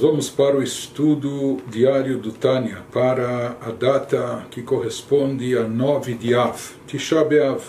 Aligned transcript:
Vamos 0.00 0.30
para 0.30 0.56
o 0.56 0.62
estudo 0.62 1.58
diário 1.68 2.16
do 2.16 2.32
Tânia, 2.32 2.82
para 2.90 3.58
a 3.60 3.70
data 3.70 4.46
que 4.50 4.62
corresponde 4.62 5.54
a 5.58 5.64
9 5.64 6.14
de 6.14 6.34
Av, 6.34 6.58
Tisha 6.86 7.22
B'Av, 7.22 7.60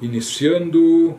iniciando 0.00 1.14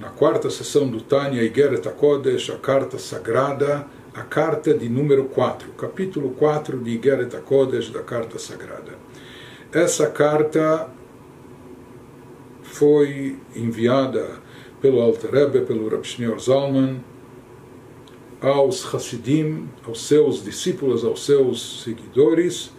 na 0.00 0.08
quarta 0.08 0.50
sessão 0.50 0.88
do 0.88 1.00
Tânia, 1.00 1.40
Igeret 1.44 1.86
HaKodesh, 1.86 2.50
a 2.50 2.56
carta 2.56 2.98
sagrada, 2.98 3.86
a 4.12 4.22
carta 4.22 4.74
de 4.74 4.88
número 4.88 5.26
4, 5.26 5.70
capítulo 5.74 6.30
4 6.30 6.80
de 6.80 6.90
Igeret 6.90 7.32
HaKodesh, 7.32 7.90
da 7.90 8.02
carta 8.02 8.40
sagrada. 8.40 8.98
Essa 9.72 10.08
carta 10.08 10.90
foi 12.64 13.38
enviada 13.54 14.49
pelo 14.80 15.00
Alter 15.00 15.30
Rebbe, 15.30 15.60
pelo 15.60 15.88
Rav 15.88 16.04
Shneur 16.04 16.38
Zalman, 16.38 17.00
aos 18.40 18.94
Hasidim, 18.94 19.68
aos 19.86 20.06
seus 20.06 20.42
discípulos, 20.42 21.04
aos 21.04 21.24
seus 21.24 21.82
seguidores, 21.84 22.72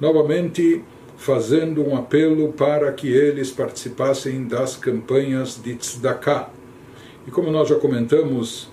novamente 0.00 0.82
fazendo 1.16 1.86
um 1.86 1.96
apelo 1.96 2.52
para 2.52 2.90
que 2.92 3.08
eles 3.08 3.50
participassem 3.50 4.44
das 4.48 4.76
campanhas 4.76 5.60
de 5.62 5.74
Tzedakah. 5.74 6.50
E 7.26 7.30
como 7.30 7.50
nós 7.50 7.68
já 7.68 7.76
comentamos 7.76 8.72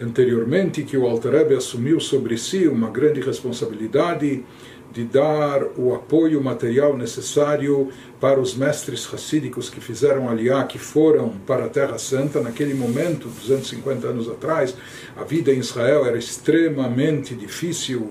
anteriormente, 0.00 0.82
que 0.82 0.96
o 0.96 1.06
Alter 1.06 1.32
Rebbe 1.32 1.54
assumiu 1.54 1.98
sobre 1.98 2.36
si 2.38 2.68
uma 2.68 2.90
grande 2.90 3.20
responsabilidade 3.20 4.44
de 4.92 5.04
dar 5.04 5.62
o 5.76 5.94
apoio 5.94 6.42
material 6.42 6.96
necessário 6.96 7.90
para 8.20 8.40
os 8.40 8.54
mestres 8.54 9.04
racídicos 9.06 9.70
que 9.70 9.80
fizeram 9.80 10.28
aliá, 10.28 10.64
que 10.64 10.78
foram 10.78 11.30
para 11.46 11.66
a 11.66 11.68
Terra 11.68 11.98
Santa. 11.98 12.40
Naquele 12.40 12.74
momento, 12.74 13.28
250 13.28 14.08
anos 14.08 14.28
atrás, 14.28 14.76
a 15.16 15.24
vida 15.24 15.52
em 15.52 15.58
Israel 15.58 16.04
era 16.04 16.18
extremamente 16.18 17.34
difícil 17.34 18.10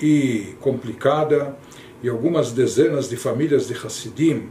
e 0.00 0.54
complicada, 0.60 1.56
e 2.02 2.08
algumas 2.08 2.52
dezenas 2.52 3.08
de 3.08 3.16
famílias 3.16 3.66
de 3.66 3.74
Hassidim 3.74 4.48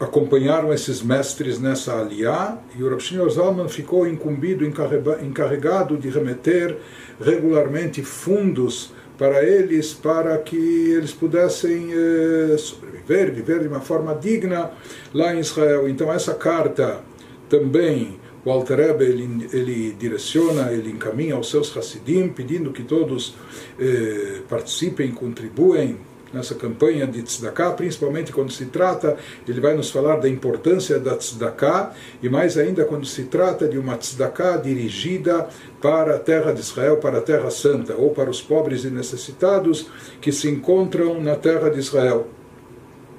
acompanharam 0.00 0.72
esses 0.72 1.02
mestres 1.02 1.60
nessa 1.60 2.00
aliá, 2.00 2.58
e 2.76 2.82
o 2.82 2.88
Rav 2.88 3.28
Zalman 3.28 3.68
ficou 3.68 4.08
incumbido, 4.08 4.64
encarregado 4.64 5.98
de 5.98 6.08
remeter 6.08 6.78
regularmente 7.20 8.02
fundos 8.02 8.94
para 9.20 9.44
eles, 9.44 9.92
para 9.92 10.38
que 10.38 10.56
eles 10.56 11.12
pudessem 11.12 11.90
eh, 11.92 12.56
sobreviver, 12.56 13.30
viver 13.30 13.60
de 13.60 13.68
uma 13.68 13.82
forma 13.82 14.14
digna 14.14 14.70
lá 15.12 15.34
em 15.34 15.40
Israel. 15.40 15.86
Então 15.86 16.10
essa 16.10 16.32
carta 16.32 17.02
também 17.46 18.18
o 18.42 18.50
Alter 18.50 18.80
ele, 19.00 19.46
ele 19.52 19.92
direciona, 19.92 20.72
ele 20.72 20.90
encaminha 20.90 21.34
aos 21.34 21.50
seus 21.50 21.76
Hassidim, 21.76 22.28
pedindo 22.28 22.72
que 22.72 22.82
todos 22.82 23.34
eh, 23.78 24.40
participem, 24.48 25.10
contribuem 25.10 25.98
nessa 26.32 26.54
campanha 26.54 27.06
de 27.06 27.22
tzedakah, 27.22 27.72
principalmente 27.72 28.32
quando 28.32 28.52
se 28.52 28.66
trata, 28.66 29.16
ele 29.46 29.60
vai 29.60 29.74
nos 29.74 29.90
falar 29.90 30.16
da 30.16 30.28
importância 30.28 30.98
da 30.98 31.16
tzedakah, 31.16 31.92
e 32.22 32.28
mais 32.28 32.56
ainda 32.56 32.84
quando 32.84 33.06
se 33.06 33.24
trata 33.24 33.68
de 33.68 33.78
uma 33.78 33.96
tzedakah 33.96 34.56
dirigida 34.58 35.48
para 35.80 36.16
a 36.16 36.18
terra 36.18 36.52
de 36.52 36.60
Israel, 36.60 36.98
para 36.98 37.18
a 37.18 37.22
terra 37.22 37.50
santa, 37.50 37.94
ou 37.94 38.10
para 38.10 38.30
os 38.30 38.40
pobres 38.40 38.84
e 38.84 38.90
necessitados 38.90 39.86
que 40.20 40.32
se 40.32 40.48
encontram 40.48 41.20
na 41.20 41.36
terra 41.36 41.68
de 41.70 41.78
Israel. 41.78 42.28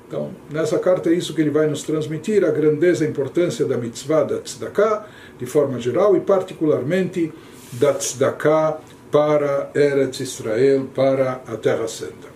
Então, 0.08 0.32
nessa 0.50 0.78
carta 0.78 1.10
é 1.10 1.14
isso 1.14 1.34
que 1.34 1.40
ele 1.40 1.50
vai 1.50 1.68
nos 1.68 1.84
transmitir, 1.84 2.44
a 2.44 2.52
grandeza 2.52 3.04
e 3.04 3.08
a 3.08 3.10
importância 3.10 3.66
da 3.66 3.78
mitzvah 3.78 4.24
da 4.24 4.40
tzedakah, 4.40 5.06
de 5.40 5.46
forma 5.46 5.80
geral, 5.80 6.18
e 6.18 6.20
particularmente 6.20 7.32
da 7.74 7.94
tzedakah 7.94 8.78
para 9.10 9.70
Eretz 9.74 10.20
Israel, 10.20 10.88
para 10.94 11.42
a 11.48 11.56
Terra 11.56 11.88
Santa. 11.88 12.31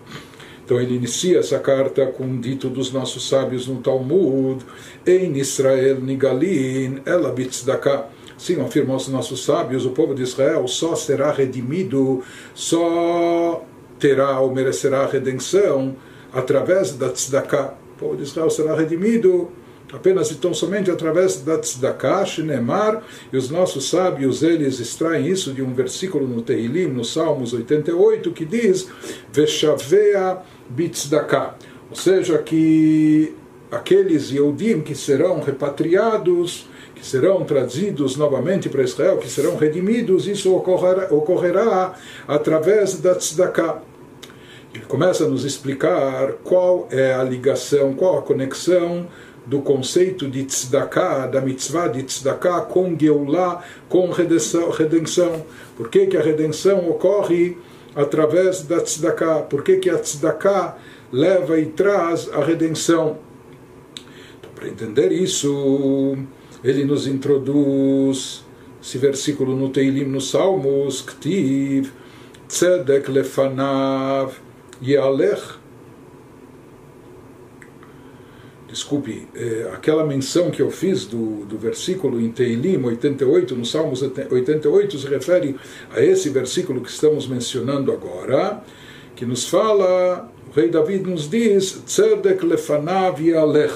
Então 0.65 0.81
ele 0.81 0.95
inicia 0.95 1.37
essa 1.37 1.59
carta 1.59 2.07
com 2.07 2.23
um 2.23 2.41
dito 2.41 2.69
dos 2.69 2.91
nossos 2.91 3.29
sábios 3.29 3.67
no 3.67 3.77
Talmud, 3.81 4.65
Em 5.05 5.37
Israel 5.37 6.01
Nigalin 6.01 7.01
Ela 7.05 7.31
Bitzdaka. 7.31 8.07
Sim, 8.35 8.59
afirmam 8.59 8.97
os 8.97 9.07
nossos 9.07 9.45
sábios, 9.45 9.85
o 9.85 9.91
povo 9.91 10.15
de 10.15 10.23
Israel 10.23 10.67
só 10.67 10.95
será 10.95 11.31
redimido, 11.31 12.21
só 12.53 13.63
terá 13.99 14.39
ou 14.41 14.53
merecerá 14.53 15.05
redenção 15.05 15.95
através 16.33 16.93
da 16.93 17.09
tzedakah. 17.09 17.75
O 17.95 17.99
povo 17.99 18.17
de 18.17 18.23
Israel 18.23 18.49
será 18.49 18.75
redimido 18.75 19.49
apenas 19.93 20.31
e 20.31 20.35
tão 20.35 20.53
somente 20.53 20.91
através 20.91 21.41
da 21.41 21.57
tzedakah, 21.57 22.25
shenemar, 22.25 23.03
e 23.31 23.37
os 23.37 23.49
nossos 23.49 23.89
sábios, 23.89 24.43
eles 24.43 24.79
extraem 24.79 25.27
isso 25.27 25.53
de 25.53 25.61
um 25.61 25.73
versículo 25.73 26.27
no 26.27 26.41
Tehilim, 26.41 26.87
no 26.87 27.05
Salmos 27.05 27.53
88, 27.53 28.31
que 28.31 28.45
diz, 28.45 28.89
Veshavea 29.31 30.41
bitzdaka, 30.69 31.55
ou 31.89 31.95
seja, 31.95 32.37
que 32.39 33.35
aqueles 33.71 34.31
Yehudim 34.31 34.81
que 34.81 34.95
serão 34.95 35.41
repatriados, 35.41 36.67
que 36.95 37.05
serão 37.05 37.43
trazidos 37.43 38.15
novamente 38.15 38.69
para 38.69 38.83
Israel, 38.83 39.17
que 39.17 39.29
serão 39.29 39.57
redimidos, 39.57 40.27
isso 40.27 40.55
ocorrerá, 40.55 41.13
ocorrerá 41.13 41.93
através 42.27 42.99
da 42.99 43.15
tzedakah. 43.15 43.81
Ele 44.73 44.85
começa 44.85 45.23
a 45.23 45.27
nos 45.27 45.45
explicar 45.45 46.33
qual 46.43 46.87
é 46.91 47.13
a 47.13 47.23
ligação, 47.23 47.93
qual 47.93 48.19
a 48.19 48.21
conexão 48.21 49.07
do 49.45 49.61
conceito 49.61 50.27
de 50.27 50.43
tzedakah, 50.43 51.27
da 51.27 51.39
mitzvah 51.39 51.87
de 51.87 52.03
tzedakah 52.03 52.61
com 52.61 52.97
Geulah, 52.97 53.63
com 53.87 54.09
redenção. 54.09 54.69
redenção. 54.71 55.45
Por 55.77 55.89
que, 55.89 56.07
que 56.07 56.17
a 56.17 56.21
redenção 56.21 56.89
ocorre 56.89 57.57
através 57.95 58.61
da 58.63 58.81
tzedakah. 58.81 59.43
Por 59.43 59.63
que, 59.63 59.77
que 59.77 59.89
a 59.89 59.97
tzedakah 59.97 60.77
leva 61.11 61.57
e 61.59 61.67
traz 61.67 62.29
a 62.31 62.43
redenção? 62.43 63.17
Então, 64.39 64.51
para 64.53 64.67
entender 64.67 65.11
isso, 65.11 66.17
ele 66.63 66.83
nos 66.83 67.07
introduz 67.07 68.43
esse 68.81 68.97
versículo 68.97 69.55
no 69.55 69.69
Teilim, 69.69 70.05
nos 70.05 70.29
Salmos, 70.29 71.01
Ktiv, 71.01 71.91
Tzedek 72.47 73.09
lefanav 73.09 74.33
yalech 74.81 75.64
desculpe, 78.75 79.25
é, 79.33 79.69
aquela 79.73 80.05
menção 80.05 80.51
que 80.51 80.61
eu 80.61 80.69
fiz 80.69 81.05
do, 81.05 81.45
do 81.45 81.57
versículo 81.57 82.19
em 82.19 82.29
Teilim 82.29 82.83
88, 82.83 83.55
no 83.55 83.65
Salmos 83.65 84.01
88, 84.01 84.99
se 84.99 85.07
refere 85.07 85.55
a 85.95 86.01
esse 86.01 86.29
versículo 86.29 86.81
que 86.81 86.89
estamos 86.89 87.25
mencionando 87.25 87.93
agora, 87.93 88.61
que 89.15 89.25
nos 89.25 89.47
fala, 89.47 90.29
o 90.51 90.53
rei 90.53 90.69
David 90.69 91.09
nos 91.09 91.29
diz, 91.29 91.83
Tzedek 91.85 92.45
lefanav 92.45 93.21
yalech. 93.21 93.73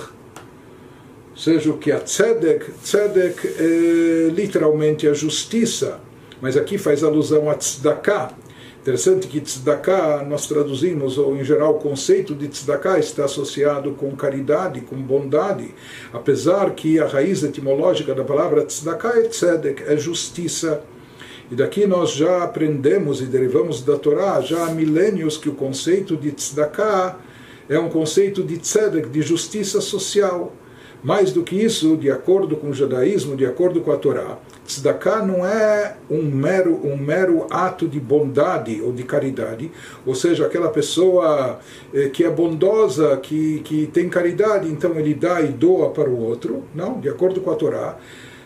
Seja, 1.34 1.72
o 1.72 1.78
que 1.78 1.94
a 1.94 2.00
Tzedek, 2.02 2.70
Tzedek 2.84 3.48
é 3.48 4.30
literalmente 4.36 5.08
a 5.08 5.14
justiça, 5.14 6.02
mas 6.42 6.58
aqui 6.58 6.78
faz 6.78 7.06
alusão 7.06 7.50
a 7.50 7.56
Tzedakah, 7.56 8.34
Interessante 8.82 9.28
que 9.28 9.42
tzedakah, 9.42 10.24
nós 10.24 10.48
traduzimos, 10.48 11.18
ou 11.18 11.36
em 11.36 11.44
geral 11.44 11.72
o 11.72 11.80
conceito 11.80 12.34
de 12.34 12.48
tzedakah 12.48 12.98
está 12.98 13.26
associado 13.26 13.92
com 13.92 14.16
caridade, 14.16 14.80
com 14.80 14.96
bondade, 14.96 15.76
apesar 16.14 16.72
que 16.72 16.98
a 16.98 17.06
raiz 17.06 17.44
etimológica 17.44 18.16
da 18.16 18.24
palavra 18.24 18.64
tzedakah 18.64 19.20
é 19.20 19.24
tzedek, 19.24 19.84
é 19.84 19.98
justiça. 19.98 20.82
E 21.52 21.56
daqui 21.56 21.86
nós 21.86 22.14
já 22.14 22.44
aprendemos 22.44 23.22
e 23.22 23.26
derivamos 23.26 23.82
da 23.82 23.98
Torá 23.98 24.40
já 24.40 24.68
há 24.68 24.72
milênios 24.72 25.36
que 25.36 25.50
o 25.50 25.56
conceito 25.56 26.16
de 26.16 26.32
tzedakah 26.32 27.18
é 27.68 27.78
um 27.78 27.90
conceito 27.90 28.42
de 28.44 28.58
tzedek, 28.58 29.10
de 29.10 29.22
justiça 29.22 29.82
social. 29.82 30.54
Mais 31.02 31.32
do 31.32 31.44
que 31.44 31.56
isso, 31.56 31.96
de 31.96 32.12
acordo 32.12 32.58
com 32.58 32.70
o 32.70 32.74
judaísmo, 32.74 33.36
de 33.36 33.46
acordo 33.46 33.80
com 33.80 33.92
a 33.92 33.98
Torá, 33.98 34.38
tzedakah 34.66 35.26
não 35.26 35.46
é 35.46 35.96
um 36.10 36.24
mero, 36.24 36.80
um 36.84 36.98
mero 36.98 37.48
ato 37.50 37.88
de 37.88 38.00
bondade 38.00 38.82
ou 38.82 38.92
de 38.92 39.04
caridade, 39.04 39.72
ou 40.06 40.14
seja, 40.14 40.46
aquela 40.46 40.70
pessoa 40.70 41.60
eh, 41.94 42.10
que 42.10 42.24
é 42.24 42.30
bondosa, 42.30 43.16
que, 43.18 43.62
que 43.62 43.88
tem 43.88 44.10
caridade, 44.10 44.70
então 44.70 45.00
ele 45.00 45.14
dá 45.14 45.42
e 45.42 45.48
doa 45.48 45.90
para 45.90 46.10
o 46.10 46.22
outro. 46.22 46.64
Não, 46.76 47.00
de 47.00 47.08
acordo 47.08 47.40
com 47.40 47.50
a 47.50 47.56
Torá, 47.56 47.98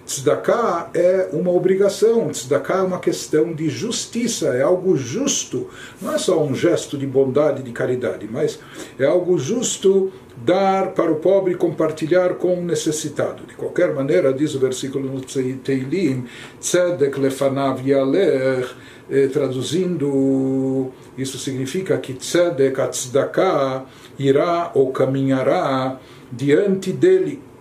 Tzedakah 0.05 0.89
é 0.93 1.29
uma 1.31 1.51
obrigação, 1.51 2.29
tzedakah 2.29 2.79
é 2.79 2.81
uma 2.81 2.99
questão 2.99 3.53
de 3.53 3.69
justiça, 3.69 4.47
é 4.49 4.61
algo 4.61 4.97
justo. 4.97 5.69
Não 6.01 6.13
é 6.13 6.17
só 6.17 6.43
um 6.43 6.53
gesto 6.53 6.97
de 6.97 7.07
bondade, 7.07 7.63
de 7.63 7.71
caridade, 7.71 8.27
mas 8.29 8.59
é 8.99 9.05
algo 9.05 9.37
justo 9.37 10.11
dar 10.35 10.91
para 10.91 11.09
o 11.09 11.15
pobre 11.15 11.53
e 11.53 11.55
compartilhar 11.55 12.33
com 12.35 12.59
o 12.59 12.61
necessitado. 12.61 13.45
De 13.45 13.53
qualquer 13.53 13.93
maneira, 13.93 14.33
diz 14.33 14.53
o 14.55 14.59
versículo 14.59 15.09
no 15.09 15.21
Teilim, 15.21 16.25
tzedek 16.59 17.17
lefanav 17.17 17.81
yalech, 17.87 18.75
eh, 19.09 19.27
traduzindo, 19.27 20.91
isso 21.17 21.37
significa 21.39 21.97
que 21.97 22.13
tzedek, 22.13 22.81
a 22.81 22.87
tzedakah, 22.89 23.85
irá 24.19 24.71
ou 24.73 24.91
caminhará 24.91 25.97
diante 26.29 26.91
dele 26.91 27.52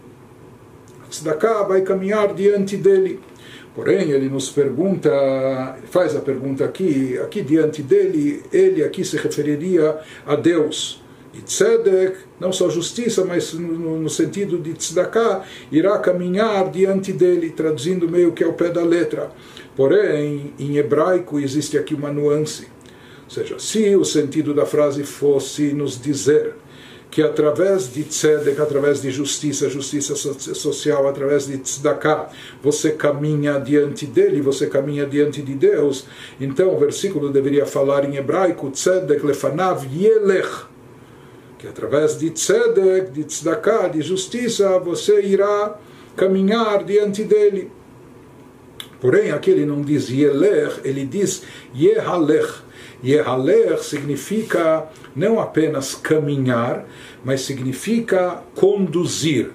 tzedakah 1.13 1.65
vai 1.65 1.83
caminhar 1.83 2.35
diante 2.35 2.77
dele. 2.77 3.21
Porém, 3.75 4.11
ele 4.11 4.29
nos 4.29 4.51
pergunta, 4.51 5.11
faz 5.91 6.15
a 6.17 6.21
pergunta 6.21 6.65
aqui, 6.65 7.19
aqui 7.19 7.41
diante 7.43 7.83
dele, 7.83 8.43
ele 8.53 8.83
aqui 8.85 9.05
se 9.05 9.17
referiria 9.17 9.99
a 10.27 10.35
Deus. 10.35 11.01
E 11.33 11.41
tzedek, 11.41 12.17
não 12.39 12.53
só 12.53 12.69
justiça, 12.69 13.25
mas 13.25 13.55
no, 13.55 13.99
no 13.99 14.11
sentido 14.11 14.59
de 14.59 14.75
tzedakah, 14.75 15.43
irá 15.71 15.99
caminhar 15.99 16.71
diante 16.71 17.13
dele, 17.13 17.51
traduzindo 17.51 18.07
meio 18.07 18.33
que 18.33 18.45
ao 18.45 18.53
pé 18.53 18.69
da 18.69 18.83
letra. 18.83 19.31
Porém, 19.75 20.53
em 20.59 20.77
hebraico 20.77 21.41
existe 21.41 21.79
aqui 21.79 21.95
uma 21.95 22.13
nuance. 22.13 22.69
Ou 23.25 23.31
seja, 23.31 23.59
se 23.59 23.97
o 23.97 24.05
sentido 24.05 24.53
da 24.53 24.67
frase 24.67 25.05
fosse 25.05 25.73
nos 25.73 25.99
dizer 25.99 26.57
que 27.13 27.23
através 27.23 27.93
de 27.93 28.05
tzedek, 28.05 28.59
através 28.59 29.03
de 29.03 29.11
justiça, 29.11 29.69
justiça 29.69 30.15
social, 30.17 31.07
através 31.07 31.47
de 31.47 31.59
tzedakah, 31.59 32.31
você 32.63 32.93
caminha 32.93 33.61
diante 33.61 34.07
dele, 34.07 34.41
você 34.41 34.67
caminha 34.67 35.05
diante 35.05 35.43
de 35.43 35.53
Deus. 35.53 36.07
Então 36.41 36.75
o 36.75 36.79
versículo 36.79 37.29
deveria 37.29 37.67
falar 37.67 38.07
em 38.07 38.17
hebraico, 38.17 38.71
tzedek 38.71 39.27
lefanav 39.27 39.87
yelech, 39.95 40.65
que 41.59 41.69
através 41.69 42.19
de 42.19 42.31
tzedek, 42.31 43.11
de 43.11 43.25
tzedakah, 43.25 43.89
de 43.89 44.01
justiça, 44.01 44.79
você 44.79 45.21
irá 45.21 45.79
caminhar 46.17 46.83
diante 46.83 47.25
dele. 47.25 47.71
Porém, 49.03 49.33
aqui 49.33 49.51
ele 49.51 49.67
não 49.67 49.83
diz 49.83 50.09
yelech, 50.09 50.81
ele 50.83 51.05
diz 51.05 51.43
yehalech. 51.75 52.72
Yehaler 53.05 53.83
significa 53.83 54.87
não 55.15 55.41
apenas 55.41 55.95
caminhar, 55.95 56.87
mas 57.25 57.43
significa 57.43 58.43
conduzir. 58.55 59.51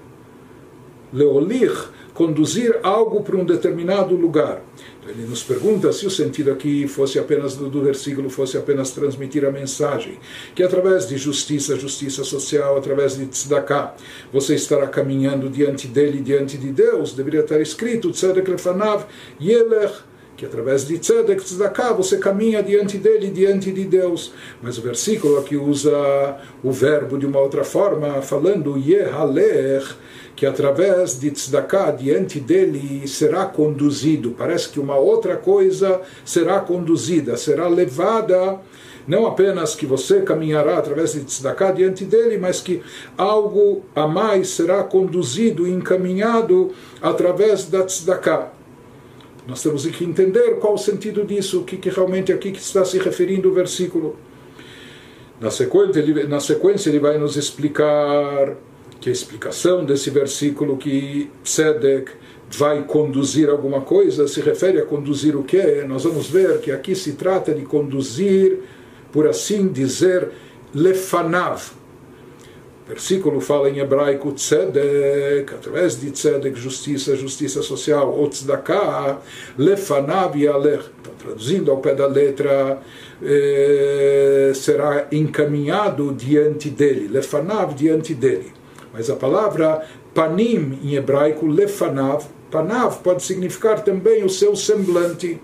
Leolir, 1.13 1.71
conduzir 2.13 2.79
algo 2.83 3.23
para 3.23 3.38
um 3.38 3.45
determinado 3.45 4.15
lugar. 4.15 4.61
Então, 4.99 5.11
ele 5.11 5.25
nos 5.25 5.44
pergunta 5.44 5.94
se 5.94 6.05
o 6.05 6.09
sentido 6.09 6.51
aqui 6.51 6.88
fosse 6.88 7.17
apenas 7.17 7.55
do, 7.55 7.69
do, 7.69 7.81
versículo, 7.81 8.29
fosse 8.29 8.57
apenas 8.57 8.91
transmitir 8.91 9.45
a 9.45 9.51
mensagem, 9.51 10.17
que 10.53 10.63
através 10.63 11.07
de 11.07 11.15
justiça, 11.15 11.77
justiça 11.77 12.23
social, 12.23 12.75
através 12.75 13.15
de 13.15 13.25
tzedakah, 13.27 13.93
você 14.33 14.55
estará 14.55 14.88
caminhando 14.88 15.50
diante 15.50 15.88
dele, 15.88 16.19
diante 16.19 16.57
de 16.57 16.71
Deus, 16.71 17.13
deveria 17.13 17.41
estar 17.41 17.61
escrito, 17.61 18.11
tzedek 18.11 18.50
lefanav, 18.50 19.05
yelech, 19.39 19.93
que 20.38 20.45
através 20.45 20.86
de 20.86 21.00
tzedek, 21.00 21.44
tzedakah, 21.44 21.94
você 21.94 22.19
caminha 22.19 22.62
diante 22.62 23.00
dele, 23.00 23.31
diante 23.31 23.72
de 23.72 23.84
Deus. 23.84 24.31
Mas 24.62 24.78
o 24.78 24.81
versículo 24.84 25.39
aqui 25.39 25.57
usa 25.57 26.38
o 26.63 26.72
verbo 26.72 27.18
de 27.18 27.25
uma 27.25 27.39
outra 27.39 27.63
forma, 27.63 28.22
falando 28.22 28.78
yehaler, 28.78 29.84
que 30.36 30.45
através 30.45 31.19
de 31.19 31.31
tzedakah, 31.31 31.89
diante 31.89 32.39
dele, 32.39 33.07
será 33.07 33.45
conduzido. 33.48 34.36
Parece 34.38 34.69
que 34.69 34.80
uma 34.80 34.95
outra 34.95 35.36
coisa 35.36 36.01
será 36.24 36.60
conduzida, 36.60 37.36
será 37.36 37.68
levada 37.68 38.60
não 39.07 39.25
apenas 39.25 39.74
que 39.74 39.86
você 39.86 40.22
caminhará 40.22 40.78
através 40.78 41.13
de 41.13 41.22
tzedakah 41.22 41.72
diante 41.72 42.04
dele, 42.04 42.38
mas 42.38 42.60
que 42.60 42.84
algo 43.18 43.86
a 43.95 44.06
mais 44.06 44.50
será 44.50 44.84
conduzido, 44.84 45.66
encaminhado 45.66 46.74
através 47.01 47.66
da 47.66 47.84
tzedakah. 47.84 48.56
Nós 49.47 49.63
temos 49.63 49.85
que 49.85 50.03
entender 50.03 50.59
qual 50.59 50.73
o 50.73 50.77
sentido 50.77 51.23
disso, 51.23 51.61
o 51.61 51.63
que, 51.63 51.77
que 51.77 51.89
realmente 51.89 52.33
aqui 52.33 52.51
que 52.51 52.59
está 52.59 52.83
se 52.83 52.99
referindo 52.99 53.49
o 53.49 53.53
versículo. 53.53 54.17
Na 55.39 55.49
sequência, 55.49 55.99
ele, 55.99 56.23
na 56.25 56.41
sequência, 56.41 56.89
ele 56.89 56.99
vai 56.99 57.17
nos 57.17 57.38
explicar 57.38 58.57
que 58.99 59.07
a 59.09 59.11
explicação 59.11 59.85
desse 59.85 60.09
versículo 60.09 60.75
que 60.75 61.31
Tzedek 61.44 62.11
vai 62.49 62.83
conduzir 62.83 63.49
alguma 63.49 63.81
coisa 63.81 64.27
se 64.27 64.41
refere 64.41 64.79
a 64.79 64.85
conduzir 64.85 65.35
o 65.35 65.44
quê? 65.44 65.85
Nós 65.88 66.03
vamos 66.03 66.27
ver 66.27 66.59
que 66.59 66.71
aqui 66.71 66.95
se 66.95 67.13
trata 67.13 67.53
de 67.53 67.63
conduzir, 67.63 68.59
por 69.11 69.27
assim 69.27 69.67
dizer, 69.67 70.29
lefanav, 70.73 71.71
versículo 72.88 73.42
fala 73.42 73.69
em 73.69 73.80
hebraico 73.80 74.31
tzedek, 74.31 75.54
através 75.54 76.00
de 76.00 76.10
tzedek, 76.10 76.57
justiça, 76.57 77.16
justiça 77.16 77.62
social, 77.62 78.10
ou 78.10 78.30
tzedakah, 78.30 79.19
lefanav 79.57 80.38
yalech. 80.38 80.86
Então, 81.01 81.13
traduzindo 81.19 81.69
ao 81.69 81.78
pé 81.78 81.94
da 81.94 82.07
letra, 82.07 82.80
eh, 83.22 84.51
será 84.56 85.07
encaminhado 85.12 86.13
diante 86.13 86.69
dele, 86.69 87.07
lefanav, 87.10 87.74
diante 87.74 88.13
dele. 88.13 88.54
Mas 88.94 89.10
a 89.10 89.16
palavra 89.16 89.86
panim 90.13 90.80
em 90.81 90.95
hebraico, 90.95 91.45
lefanav, 91.45 92.25
panav 92.50 93.01
pode 93.04 93.22
significar 93.24 93.84
também 93.84 94.24
o 94.24 94.30
seu 94.30 94.56
semblante, 94.56 95.39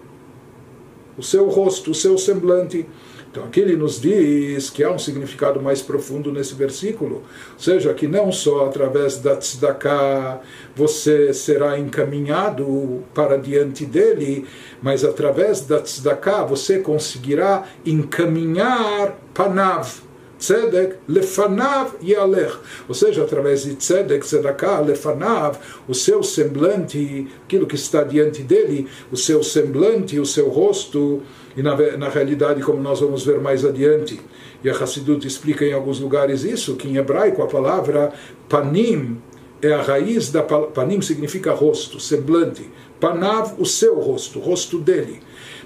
o 1.17 1.21
seu 1.21 1.49
rosto, 1.49 1.91
o 1.91 1.95
seu 1.95 2.17
semblante. 2.17 2.85
Então 3.33 3.45
aqui 3.45 3.61
ele 3.61 3.75
nos 3.75 3.99
diz 3.99 4.69
que 4.69 4.83
há 4.83 4.91
um 4.91 4.99
significado 4.99 5.59
mais 5.59 5.81
profundo 5.81 6.31
nesse 6.31 6.53
versículo, 6.53 7.15
ou 7.15 7.59
seja, 7.59 7.91
que 7.91 8.07
não 8.07 8.31
só 8.31 8.67
através 8.67 9.17
da 9.17 9.35
tzedakah 9.35 10.39
você 10.75 11.33
será 11.33 11.79
encaminhado 11.79 13.03
para 13.11 13.35
diante 13.37 13.87
dele, 13.87 14.45
mas 14.83 15.03
através 15.03 15.61
da 15.61 15.81
tzedakah 15.81 16.43
você 16.43 16.77
conseguirá 16.77 17.67
encaminhar 17.83 19.17
panav, 19.33 20.03
tzedek 20.37 20.97
lefanav 21.07 21.93
yalech. 22.03 22.53
Ou 22.87 22.93
seja, 22.93 23.23
através 23.23 23.63
de 23.63 23.75
tzedek, 23.75 24.23
tzedakah, 24.23 24.81
lefanav, 24.81 25.57
o 25.87 25.95
seu 25.95 26.21
semblante, 26.21 27.27
aquilo 27.45 27.65
que 27.65 27.75
está 27.75 28.03
diante 28.03 28.43
dele, 28.43 28.87
o 29.11 29.17
seu 29.17 29.41
semblante, 29.41 30.19
o 30.19 30.25
seu 30.25 30.49
rosto, 30.49 31.23
e 31.55 31.61
na, 31.61 31.75
na 31.97 32.09
realidade, 32.09 32.61
como 32.61 32.81
nós 32.81 32.99
vamos 32.99 33.25
ver 33.25 33.39
mais 33.39 33.63
adiante, 33.63 34.19
e 34.63 34.69
a 34.69 34.73
Hassidut 34.73 35.27
explica 35.27 35.65
em 35.65 35.73
alguns 35.73 35.99
lugares 35.99 36.43
isso, 36.43 36.75
que 36.75 36.87
em 36.87 36.97
hebraico 36.97 37.41
a 37.41 37.47
palavra 37.47 38.11
panim 38.49 39.21
é 39.61 39.73
a 39.73 39.81
raiz 39.81 40.29
da 40.29 40.43
panim 40.43 41.01
significa 41.01 41.53
rosto, 41.53 41.99
semblante. 41.99 42.69
Panav, 42.99 43.53
o 43.57 43.65
seu 43.65 43.95
rosto, 43.99 44.39
o 44.39 44.41
rosto 44.41 44.77
dele. 44.77 45.21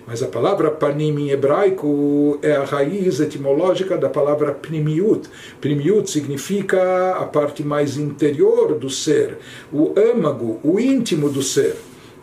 Mas 0.06 0.24
a 0.24 0.28
palavra 0.28 0.72
panim 0.72 1.16
em 1.20 1.30
hebraico 1.32 2.40
é 2.42 2.54
a 2.54 2.64
raiz 2.64 3.20
etimológica 3.20 3.98
da 3.98 4.08
palavra 4.08 4.54
pnimiut. 4.54 5.28
Pnimiut 5.60 6.10
significa 6.10 7.16
a 7.20 7.26
parte 7.26 7.64
mais 7.64 7.98
interior 7.98 8.76
do 8.76 8.90
ser, 8.90 9.38
o 9.74 9.94
âmago, 9.98 10.60
o 10.64 10.80
íntimo 10.80 11.30
do 11.30 11.42
ser. 11.42 11.76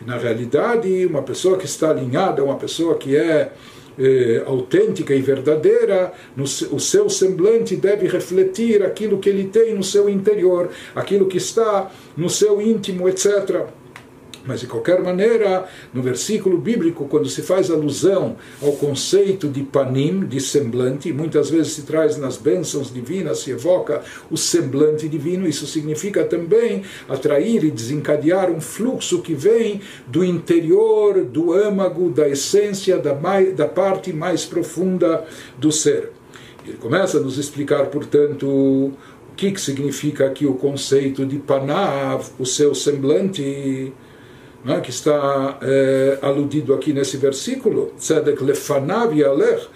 Na 0.05 0.17
realidade, 0.17 1.05
uma 1.05 1.21
pessoa 1.21 1.57
que 1.57 1.65
está 1.65 1.89
alinhada, 1.89 2.43
uma 2.43 2.57
pessoa 2.57 2.97
que 2.97 3.15
é 3.15 3.51
eh, 3.97 4.43
autêntica 4.45 5.13
e 5.13 5.21
verdadeira, 5.21 6.11
no, 6.35 6.43
o 6.43 6.79
seu 6.79 7.09
semblante 7.09 7.75
deve 7.75 8.07
refletir 8.07 8.83
aquilo 8.83 9.19
que 9.19 9.29
ele 9.29 9.45
tem 9.45 9.73
no 9.73 9.83
seu 9.83 10.09
interior, 10.09 10.69
aquilo 10.95 11.27
que 11.27 11.37
está 11.37 11.91
no 12.17 12.29
seu 12.29 12.61
íntimo, 12.61 13.07
etc. 13.07 13.67
Mas, 14.45 14.59
de 14.59 14.67
qualquer 14.67 15.01
maneira, 15.01 15.67
no 15.93 16.01
versículo 16.01 16.57
bíblico, 16.57 17.07
quando 17.07 17.27
se 17.27 17.41
faz 17.41 17.71
alusão 17.71 18.35
ao 18.61 18.73
conceito 18.73 19.47
de 19.47 19.63
panim, 19.63 20.25
de 20.25 20.39
semblante, 20.39 21.11
muitas 21.11 21.49
vezes 21.49 21.73
se 21.73 21.81
traz 21.81 22.17
nas 22.17 22.37
bênçãos 22.37 22.93
divinas, 22.93 23.39
se 23.39 23.51
evoca 23.51 24.01
o 24.29 24.37
semblante 24.37 25.09
divino, 25.09 25.47
isso 25.47 25.65
significa 25.65 26.23
também 26.23 26.83
atrair 27.09 27.63
e 27.63 27.71
desencadear 27.71 28.51
um 28.51 28.61
fluxo 28.61 29.21
que 29.21 29.33
vem 29.33 29.81
do 30.07 30.23
interior, 30.23 31.23
do 31.23 31.51
âmago, 31.51 32.09
da 32.09 32.29
essência, 32.29 32.97
da, 32.97 33.15
mais, 33.15 33.55
da 33.55 33.67
parte 33.67 34.13
mais 34.13 34.45
profunda 34.45 35.25
do 35.57 35.71
ser. 35.71 36.11
Ele 36.67 36.77
começa 36.77 37.17
a 37.17 37.21
nos 37.21 37.37
explicar, 37.37 37.85
portanto, 37.87 38.47
o 38.47 38.93
que, 39.35 39.51
que 39.51 39.61
significa 39.61 40.25
aqui 40.25 40.45
o 40.45 40.53
conceito 40.53 41.25
de 41.25 41.37
panav, 41.37 42.25
o 42.39 42.45
seu 42.45 42.73
semblante 42.73 43.93
né, 44.65 44.81
que 44.81 44.89
está 44.89 45.59
é, 45.61 46.17
aludido 46.23 46.73
aqui 46.73 46.91
nesse 46.91 47.17
versículo, 47.17 47.91
Tzedek 47.99 48.43
lefanav 48.43 49.15
yalech, 49.15 49.67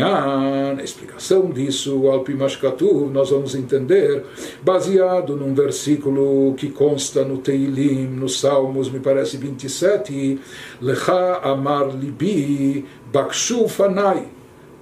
a 0.00 0.82
explicação 0.82 1.50
disso, 1.50 2.08
al 2.08 2.20
Pimashkatu, 2.20 3.10
nós 3.12 3.30
vamos 3.30 3.56
entender, 3.56 4.24
baseado 4.62 5.34
num 5.34 5.52
versículo 5.52 6.54
que 6.54 6.68
consta 6.70 7.24
no 7.24 7.38
Teilim, 7.38 8.06
nos 8.06 8.38
Salmos, 8.38 8.88
me 8.88 9.00
parece 9.00 9.38
27, 9.38 10.38
Lecha 10.80 11.40
amar 11.42 11.88
libi, 11.88 12.84
bakshu 13.12 13.66
fanai, 13.66 14.28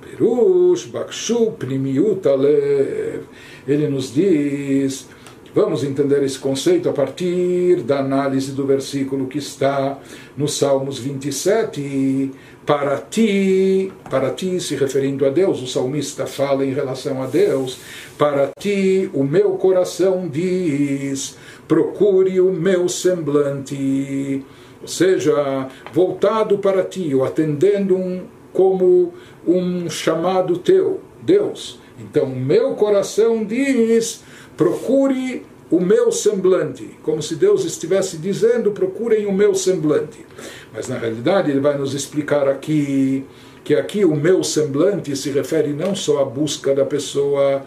perush, 0.03 0.87
bakshu 0.89 1.53
pnimiut 1.53 2.27
alev. 2.27 3.23
Ele 3.67 3.89
nos 3.89 4.13
diz 4.13 5.09
Vamos 5.55 5.85
entender 5.85 6.21
esse 6.25 6.37
conceito 6.37 6.89
a 6.89 6.93
partir 6.93 7.77
da 7.83 8.01
análise 8.01 8.51
do 8.51 8.67
versículo 8.67 9.29
que 9.29 9.39
está 9.39 10.01
no 10.37 10.49
Salmos 10.49 10.99
27. 10.99 12.33
Para 12.67 12.97
ti, 12.99 13.93
para 14.11 14.31
ti, 14.31 14.59
se 14.59 14.75
referindo 14.75 15.25
a 15.25 15.29
Deus, 15.29 15.63
o 15.63 15.69
salmista 15.69 16.27
fala 16.27 16.67
em 16.67 16.75
relação 16.75 17.23
a 17.23 17.27
Deus. 17.27 17.79
Para 18.19 18.51
ti, 18.59 19.09
o 19.15 19.23
meu 19.23 19.51
coração 19.53 20.27
diz: 20.29 21.37
procure 21.69 22.41
o 22.41 22.51
meu 22.51 22.89
semblante. 22.89 24.45
Ou 24.83 24.89
seja, 24.89 25.69
voltado 25.93 26.59
para 26.59 26.83
ti, 26.83 27.15
ou 27.15 27.25
atendendo 27.25 27.97
um, 27.97 28.25
como 28.53 29.15
um 29.47 29.89
chamado 29.89 30.59
teu, 30.59 31.01
Deus. 31.23 31.79
Então, 32.01 32.27
meu 32.27 32.75
coração 32.75 33.45
diz: 33.45 34.25
procure 34.57 35.45
o 35.71 35.81
meu 35.81 36.13
semblante, 36.13 36.99
como 37.03 37.23
se 37.23 37.37
Deus 37.37 37.65
estivesse 37.65 38.19
dizendo: 38.19 38.71
procurem 38.71 39.27
o 39.27 39.33
meu 39.33 39.55
semblante. 39.55 40.25
Mas 40.73 40.89
na 40.89 40.99
realidade, 40.99 41.51
ele 41.51 41.61
vai 41.61 41.77
nos 41.77 41.95
explicar 41.95 42.49
aqui 42.49 43.25
que 43.63 43.75
aqui 43.75 44.05
o 44.05 44.15
meu 44.15 44.45
semblante 44.45 45.17
se 45.17 45.31
refere 45.31 45.73
não 45.73 45.95
só 45.95 46.21
à 46.21 46.25
busca 46.25 46.75
da 46.75 46.85
pessoa 46.85 47.65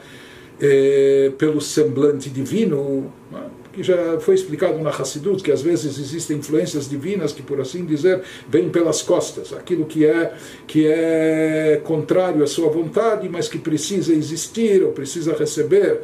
eh, 0.62 1.32
pelo 1.40 1.60
semblante 1.60 2.30
divino, 2.30 3.12
que 3.78 3.84
já 3.84 4.20
foi 4.20 4.34
explicado 4.34 4.80
na 4.80 4.90
Hassidut, 4.90 5.44
que 5.44 5.52
às 5.52 5.62
vezes 5.62 6.00
existem 6.00 6.38
influências 6.38 6.90
divinas 6.90 7.32
que, 7.32 7.44
por 7.44 7.62
assim 7.62 7.86
dizer, 7.86 8.24
vêm 8.50 8.70
pelas 8.70 9.04
costas, 9.04 9.54
aquilo 9.54 9.86
que 9.86 10.04
é, 10.04 10.34
que 10.66 10.88
é 10.88 11.80
contrário 11.84 12.44
à 12.44 12.48
sua 12.48 12.70
vontade, 12.70 13.30
mas 13.30 13.48
que 13.48 13.60
precisa 13.60 14.12
existir 14.14 14.84
ou 14.84 14.92
precisa 14.92 15.36
receber 15.36 16.02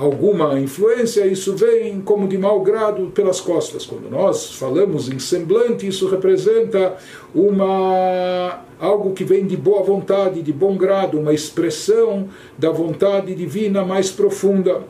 alguma 0.00 0.58
influência, 0.58 1.26
isso 1.26 1.54
vem 1.54 2.00
como 2.00 2.26
de 2.26 2.38
mau 2.38 2.62
grado 2.62 3.08
pelas 3.14 3.38
costas. 3.38 3.84
Quando 3.84 4.10
nós 4.10 4.52
falamos 4.52 5.10
em 5.10 5.18
semblante, 5.18 5.86
isso 5.86 6.08
representa 6.08 6.96
uma 7.34 8.64
algo 8.78 9.12
que 9.12 9.24
vem 9.24 9.46
de 9.46 9.58
boa 9.58 9.82
vontade, 9.82 10.40
de 10.40 10.52
bom 10.54 10.74
grado, 10.74 11.20
uma 11.20 11.34
expressão 11.34 12.30
da 12.56 12.70
vontade 12.70 13.34
divina 13.34 13.84
mais 13.84 14.10
profunda. 14.10 14.80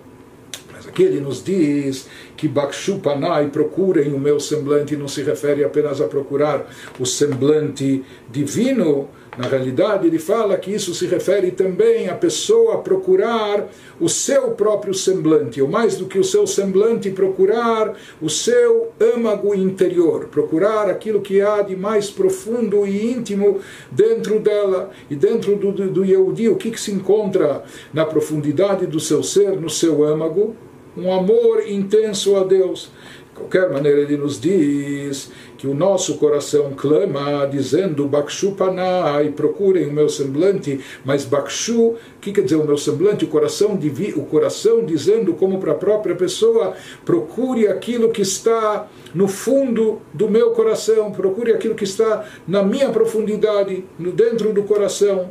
Aqui 0.87 1.03
ele 1.03 1.21
nos 1.21 1.43
diz 1.43 2.09
que 2.37 2.47
Bakshu 2.47 3.01
Panai, 3.01 3.49
procurem 3.49 4.13
o 4.13 4.19
meu 4.19 4.39
semblante, 4.39 4.97
não 4.97 5.09
se 5.09 5.23
refere 5.23 5.65
apenas 5.65 6.01
a 6.01 6.07
procurar 6.07 6.71
o 7.01 7.05
semblante 7.05 8.05
divino. 8.31 9.09
Na 9.39 9.47
realidade, 9.47 10.09
ele 10.09 10.19
fala 10.19 10.57
que 10.57 10.73
isso 10.73 10.93
se 10.93 11.07
refere 11.07 11.53
também 11.53 12.09
à 12.09 12.15
pessoa 12.15 12.79
procurar 12.79 13.69
o 14.01 14.09
seu 14.09 14.51
próprio 14.51 14.93
semblante, 14.93 15.63
ou 15.63 15.69
mais 15.69 15.97
do 15.97 16.07
que 16.07 16.19
o 16.19 16.25
seu 16.25 16.47
semblante, 16.47 17.11
procurar 17.11 17.95
o 18.21 18.29
seu 18.29 18.93
âmago 19.15 19.55
interior, 19.55 20.27
procurar 20.27 20.91
aquilo 20.91 21.21
que 21.21 21.41
há 21.41 21.63
de 21.63 21.77
mais 21.77 22.11
profundo 22.11 22.85
e 22.85 23.13
íntimo 23.13 23.61
dentro 23.91 24.41
dela 24.41 24.91
e 25.09 25.15
dentro 25.15 25.55
do, 25.55 25.71
do, 25.71 25.91
do 25.91 26.05
Yehudi, 26.05 26.49
o 26.49 26.57
que, 26.57 26.73
que 26.73 26.81
se 26.81 26.91
encontra 26.91 27.63
na 27.95 28.05
profundidade 28.05 28.85
do 28.87 28.99
seu 28.99 29.23
ser, 29.23 29.61
no 29.61 29.71
seu 29.71 30.05
âmago 30.05 30.57
um 30.97 31.13
amor 31.13 31.69
intenso 31.69 32.37
a 32.37 32.45
Deus. 32.45 32.91
De 33.29 33.37
qualquer 33.37 33.71
maneira, 33.71 34.01
ele 34.01 34.17
nos 34.17 34.41
diz 34.41 35.31
que 35.61 35.67
o 35.67 35.75
nosso 35.75 36.17
coração 36.17 36.73
clama, 36.75 37.47
dizendo 37.47 38.09
Bakshu 38.09 38.53
Panai, 38.53 39.29
procurem 39.29 39.89
o 39.89 39.93
meu 39.93 40.09
semblante, 40.09 40.81
mas 41.05 41.27
Bakshu, 41.27 41.97
que 42.19 42.33
quer 42.33 42.41
dizer 42.41 42.57
o 42.57 42.65
meu 42.65 42.79
semblante? 42.79 43.27
O 43.27 43.29
coração, 43.29 43.79
o 44.17 44.25
coração 44.25 44.83
dizendo, 44.83 45.35
como 45.35 45.61
para 45.61 45.73
a 45.73 45.75
própria 45.75 46.17
pessoa, 46.17 46.73
procure 47.05 47.69
aquilo 47.69 48.09
que 48.09 48.23
está 48.23 48.89
no 49.15 49.29
fundo 49.29 50.01
do 50.15 50.31
meu 50.31 50.53
coração, 50.53 51.13
procure 51.13 51.53
aquilo 51.53 51.75
que 51.75 51.85
está 51.85 52.25
na 52.49 52.63
minha 52.63 52.89
profundidade, 52.89 53.85
no 53.99 54.13
dentro 54.13 54.55
do 54.55 54.63
coração. 54.63 55.29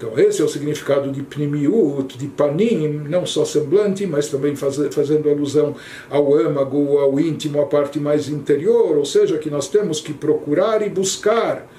Então, 0.00 0.18
esse 0.18 0.40
é 0.40 0.44
o 0.46 0.48
significado 0.48 1.12
de 1.12 1.22
pnimiut, 1.22 2.16
de 2.16 2.26
panim, 2.26 2.88
não 3.06 3.26
só 3.26 3.44
semblante, 3.44 4.06
mas 4.06 4.28
também 4.28 4.56
faz, 4.56 4.78
fazendo 4.92 5.28
alusão 5.28 5.76
ao 6.08 6.34
âmago, 6.34 6.96
ao 6.96 7.20
íntimo, 7.20 7.60
à 7.60 7.66
parte 7.66 8.00
mais 8.00 8.26
interior, 8.26 8.96
ou 8.96 9.04
seja, 9.04 9.36
que 9.36 9.50
nós 9.50 9.68
temos 9.68 10.00
que 10.00 10.14
procurar 10.14 10.80
e 10.80 10.88
buscar. 10.88 11.70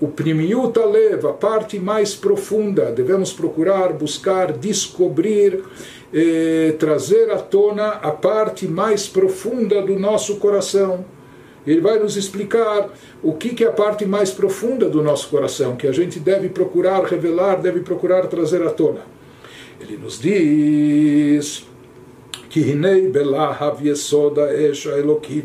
O 0.00 0.08
pnimiut 0.08 0.76
leva, 0.80 1.30
a 1.30 1.32
parte 1.32 1.78
mais 1.78 2.12
profunda, 2.12 2.90
devemos 2.90 3.32
procurar, 3.32 3.92
buscar, 3.92 4.50
descobrir, 4.52 5.62
eh, 6.12 6.74
trazer 6.76 7.30
à 7.30 7.38
tona 7.38 7.86
a 7.86 8.10
parte 8.10 8.66
mais 8.66 9.06
profunda 9.06 9.80
do 9.80 9.96
nosso 9.96 10.38
coração 10.38 11.04
ele 11.66 11.80
vai 11.80 11.98
nos 11.98 12.16
explicar 12.16 12.90
o 13.22 13.34
que, 13.34 13.50
que 13.50 13.64
é 13.64 13.68
a 13.68 13.72
parte 13.72 14.06
mais 14.06 14.30
profunda 14.30 14.88
do 14.88 15.02
nosso 15.02 15.28
coração, 15.28 15.76
que 15.76 15.86
a 15.86 15.92
gente 15.92 16.18
deve 16.18 16.48
procurar 16.48 17.04
revelar, 17.04 17.60
deve 17.60 17.80
procurar 17.80 18.26
trazer 18.26 18.62
à 18.62 18.70
tona. 18.70 19.00
Ele 19.80 19.96
nos 19.96 20.18
diz 20.18 21.66
que 22.50 22.60
hinei 22.60 23.08
belahav 23.08 23.80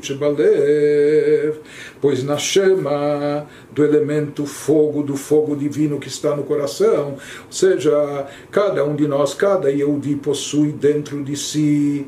shebalev, 0.01 1.57
pois 2.01 2.23
na 2.23 2.37
chama 2.37 3.47
do 3.71 3.85
elemento 3.85 4.45
fogo, 4.45 5.03
do 5.03 5.15
fogo 5.15 5.55
divino 5.55 5.99
que 5.99 6.07
está 6.07 6.35
no 6.35 6.43
coração, 6.43 7.15
ou 7.45 7.51
seja, 7.51 8.25
cada 8.51 8.83
um 8.83 8.95
de 8.95 9.07
nós, 9.07 9.35
cada 9.35 9.69
Yehudi 9.69 10.15
possui 10.15 10.71
dentro 10.71 11.23
de 11.23 11.37
si 11.37 12.07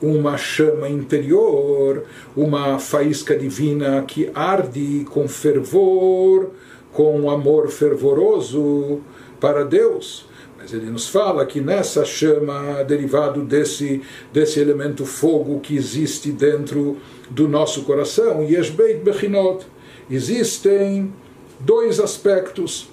uma 0.00 0.36
chama 0.36 0.88
interior, 0.88 2.04
uma 2.36 2.78
faísca 2.78 3.36
divina 3.36 4.02
que 4.06 4.30
arde 4.34 5.04
com 5.10 5.28
fervor, 5.28 6.50
com 6.92 7.30
amor 7.30 7.68
fervoroso 7.68 9.00
para 9.40 9.64
Deus. 9.64 10.26
Mas 10.56 10.72
ele 10.72 10.90
nos 10.90 11.08
fala 11.08 11.46
que 11.46 11.60
nessa 11.60 12.04
chama, 12.04 12.82
derivado 12.84 13.42
desse, 13.42 14.02
desse 14.32 14.58
elemento 14.58 15.06
fogo 15.06 15.60
que 15.60 15.76
existe 15.76 16.32
dentro 16.32 16.96
do 17.30 17.48
nosso 17.48 17.82
coração, 17.82 18.42
Yeshbeit 18.42 19.00
Bechinot, 19.00 19.66
existem 20.10 21.12
dois 21.60 22.00
aspectos 22.00 22.88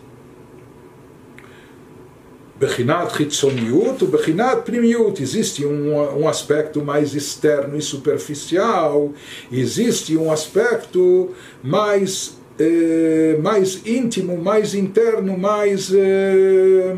Bechinat 2.65 3.19
Hitzoniut, 3.19 4.03
o 4.03 4.07
Bechinat 4.07 4.63
Primiut. 4.63 5.21
Existe 5.21 5.65
um, 5.65 6.19
um 6.19 6.27
aspecto 6.27 6.83
mais 6.83 7.13
externo 7.13 7.77
e 7.77 7.81
superficial, 7.81 9.13
existe 9.51 10.17
um 10.17 10.31
aspecto 10.31 11.29
mais, 11.63 12.37
eh, 12.59 13.37
mais 13.41 13.81
íntimo, 13.85 14.35
mais 14.37 14.73
interno, 14.73 15.37
mais, 15.37 15.91
eh, 15.93 16.95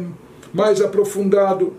mais 0.53 0.81
aprofundado. 0.81 1.73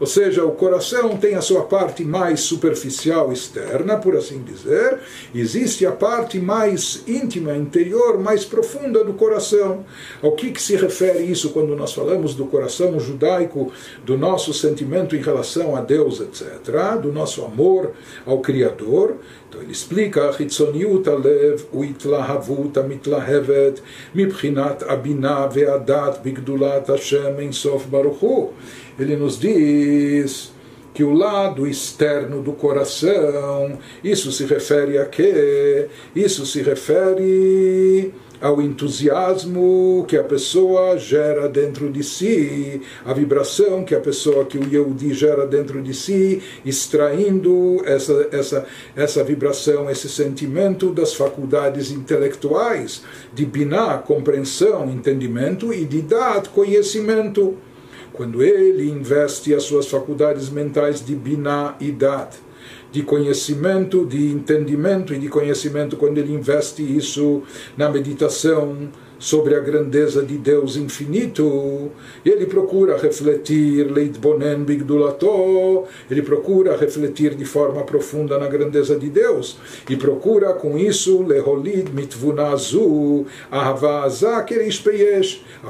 Ou 0.00 0.06
seja, 0.06 0.44
o 0.44 0.52
coração 0.52 1.16
tem 1.16 1.34
a 1.34 1.40
sua 1.40 1.62
parte 1.62 2.04
mais 2.04 2.40
superficial 2.40 3.32
externa, 3.32 3.96
por 3.96 4.16
assim 4.16 4.42
dizer, 4.42 4.98
existe 5.34 5.86
a 5.86 5.92
parte 5.92 6.38
mais 6.38 7.02
íntima, 7.06 7.56
interior, 7.56 8.18
mais 8.18 8.44
profunda 8.44 9.04
do 9.04 9.14
coração. 9.14 9.84
Ao 10.20 10.32
que, 10.32 10.50
que 10.50 10.60
se 10.60 10.76
refere 10.76 11.22
isso 11.24 11.50
quando 11.50 11.76
nós 11.76 11.92
falamos 11.92 12.34
do 12.34 12.46
coração 12.46 12.98
judaico, 12.98 13.72
do 14.04 14.18
nosso 14.18 14.52
sentimento 14.52 15.14
em 15.14 15.22
relação 15.22 15.76
a 15.76 15.80
Deus, 15.80 16.20
etc., 16.20 17.00
do 17.00 17.12
nosso 17.12 17.44
amor 17.44 17.92
ao 18.26 18.40
Criador? 18.40 19.16
Então 19.54 19.62
ele 19.62 19.72
explica: 19.72 20.34
Hitzoniut 20.36 21.08
alev 21.08 21.66
uitlahavut 21.72 22.76
mitlahevet 22.88 23.80
mibchinat 24.12 24.82
abina 24.88 25.46
ve'adat 25.46 26.20
bigdulat 26.22 26.88
Hashem 26.88 27.40
ensof 27.40 27.86
baruchu 27.86 28.52
ele 28.98 29.16
nos 29.16 29.38
diz 29.38 30.52
que 30.92 31.02
o 31.02 31.12
lado 31.12 31.66
externo 31.66 32.40
do 32.40 32.52
coração, 32.52 33.78
isso 34.02 34.30
se 34.30 34.44
refere 34.44 34.96
a 34.96 35.04
quê? 35.04 35.88
Isso 36.14 36.46
se 36.46 36.62
refere 36.62 38.14
ao 38.40 38.60
entusiasmo 38.60 40.04
que 40.06 40.16
a 40.16 40.22
pessoa 40.22 40.98
gera 40.98 41.48
dentro 41.48 41.90
de 41.90 42.04
si, 42.04 42.80
a 43.04 43.12
vibração 43.12 43.84
que 43.84 43.94
a 43.94 44.00
pessoa, 44.00 44.44
que 44.44 44.58
o 44.58 44.68
Yehudi 44.70 45.14
gera 45.14 45.46
dentro 45.46 45.82
de 45.82 45.94
si, 45.94 46.42
extraindo 46.64 47.82
essa, 47.86 48.28
essa, 48.30 48.66
essa 48.94 49.24
vibração, 49.24 49.90
esse 49.90 50.08
sentimento 50.08 50.92
das 50.92 51.14
faculdades 51.14 51.90
intelectuais, 51.90 53.02
de 53.32 53.46
biná, 53.46 53.98
compreensão, 53.98 54.90
entendimento, 54.90 55.72
e 55.72 55.84
de 55.84 56.02
dat, 56.02 56.50
conhecimento 56.50 57.56
quando 58.14 58.42
ele 58.42 58.88
investe 58.88 59.52
as 59.52 59.64
suas 59.64 59.88
faculdades 59.88 60.48
mentais 60.48 61.04
de 61.04 61.16
biná 61.16 61.74
e 61.80 61.90
dat, 61.90 62.38
de 62.92 63.02
conhecimento, 63.02 64.06
de 64.06 64.30
entendimento 64.30 65.12
e 65.12 65.18
de 65.18 65.28
conhecimento, 65.28 65.96
quando 65.96 66.18
ele 66.18 66.32
investe 66.32 66.80
isso 66.80 67.42
na 67.76 67.90
meditação 67.90 68.88
sobre 69.24 69.54
a 69.54 69.60
grandeza 69.60 70.22
de 70.22 70.36
Deus 70.36 70.76
infinito, 70.76 71.90
ele 72.26 72.44
procura 72.44 72.98
refletir 72.98 73.90
Leitbonen 73.90 74.64
Bigdulato, 74.64 75.84
ele 76.10 76.20
procura 76.20 76.76
refletir 76.76 77.34
de 77.34 77.46
forma 77.46 77.82
profunda 77.84 78.36
na 78.36 78.46
grandeza 78.46 78.98
de 78.98 79.08
Deus, 79.08 79.56
e 79.88 79.96
procura 79.96 80.52
com 80.52 80.76
isso 80.76 81.22
Leholid 81.22 81.90
Mitvunazu, 81.90 83.24
a 83.50 83.72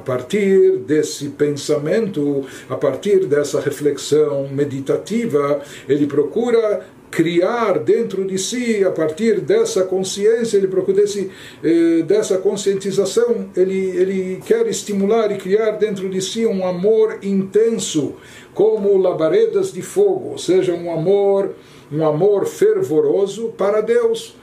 partir 0.00 0.78
desse 0.78 1.28
pensamento, 1.28 2.44
a 2.68 2.74
partir 2.74 3.24
dessa 3.26 3.60
reflexão 3.60 4.48
meditativa, 4.48 5.62
ele 5.88 6.08
procura 6.08 6.84
criar 7.10 7.78
dentro 7.78 8.24
de 8.24 8.38
si, 8.38 8.84
a 8.84 8.90
partir 8.90 9.40
dessa 9.40 9.84
consciência, 9.84 10.56
ele 10.56 10.66
procura 10.66 11.02
desse, 11.02 11.30
eh, 11.62 12.02
dessa 12.02 12.38
conscientização, 12.38 13.50
ele, 13.56 13.90
ele 13.96 14.42
quer 14.44 14.66
estimular 14.66 15.30
e 15.30 15.38
criar 15.38 15.72
dentro 15.72 16.08
de 16.08 16.20
si 16.20 16.44
um 16.44 16.66
amor 16.66 17.18
intenso, 17.22 18.14
como 18.52 18.96
labaredas 18.98 19.72
de 19.72 19.82
fogo, 19.82 20.30
ou 20.30 20.38
seja, 20.38 20.74
um 20.74 20.92
amor, 20.92 21.54
um 21.92 22.04
amor 22.04 22.46
fervoroso 22.46 23.52
para 23.56 23.80
Deus 23.80 24.34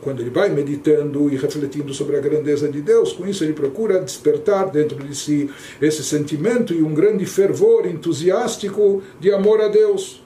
quando 0.00 0.20
ele 0.20 0.30
vai 0.30 0.48
meditando 0.48 1.30
e 1.30 1.36
refletindo 1.36 1.92
sobre 1.92 2.16
a 2.16 2.20
grandeza 2.20 2.68
de 2.68 2.80
Deus, 2.80 3.12
com 3.12 3.26
isso 3.26 3.44
ele 3.44 3.52
procura 3.52 4.00
despertar 4.00 4.70
dentro 4.70 4.96
de 5.02 5.14
si 5.14 5.50
esse 5.80 6.02
sentimento 6.02 6.72
e 6.72 6.82
um 6.82 6.94
grande 6.94 7.26
fervor 7.26 7.86
entusiástico 7.86 9.02
de 9.20 9.32
amor 9.32 9.60
a 9.60 9.68
Deus. 9.68 10.22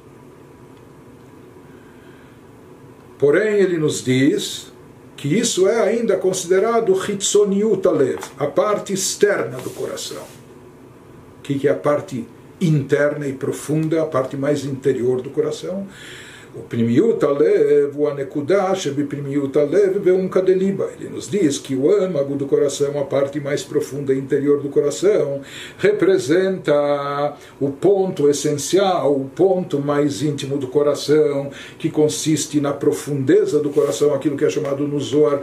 Porém, 3.21 3.57
ele 3.57 3.77
nos 3.77 4.03
diz 4.03 4.73
que 5.15 5.39
isso 5.39 5.69
é 5.69 5.79
ainda 5.83 6.17
considerado 6.17 6.95
Hitzoniut 6.95 7.83
a 8.39 8.47
parte 8.47 8.95
externa 8.95 9.59
do 9.59 9.69
coração. 9.69 10.23
O 11.39 11.43
que 11.43 11.69
é 11.69 11.71
a 11.71 11.75
parte 11.75 12.27
interna 12.59 13.29
e 13.29 13.35
profunda, 13.35 14.01
a 14.01 14.07
parte 14.07 14.39
mais 14.39 14.65
interior 14.65 15.21
do 15.21 15.29
coração? 15.29 15.87
O 16.53 16.63
primiut 16.63 17.25
alev, 17.25 17.97
o 17.97 18.09
anekudá, 18.09 18.75
primiut 19.09 19.57
alev, 19.57 20.11
um 20.11 20.29
kadeliba. 20.29 20.91
Ele 20.99 21.09
nos 21.09 21.31
diz 21.31 21.59
que 21.59 21.77
o 21.77 21.91
âmago 21.91 22.35
do 22.35 22.47
coração, 22.47 22.99
a 22.99 23.05
parte 23.05 23.39
mais 23.39 23.63
profunda 23.63 24.13
e 24.13 24.19
interior 24.19 24.61
do 24.61 24.69
coração, 24.69 25.43
representa 25.79 27.37
o 27.61 27.71
ponto 27.71 28.29
essencial, 28.29 29.15
o 29.15 29.29
ponto 29.29 29.79
mais 29.79 30.23
íntimo 30.23 30.59
do 30.59 30.67
coração, 30.67 31.51
que 31.79 31.89
consiste 31.89 32.61
na 32.61 32.73
profundeza 32.73 33.61
do 33.61 33.71
coração, 33.71 34.13
aquilo 34.13 34.37
que 34.37 34.45
é 34.45 34.51
chamado 34.51 34.89
no 34.89 34.99
Zohar 34.99 35.43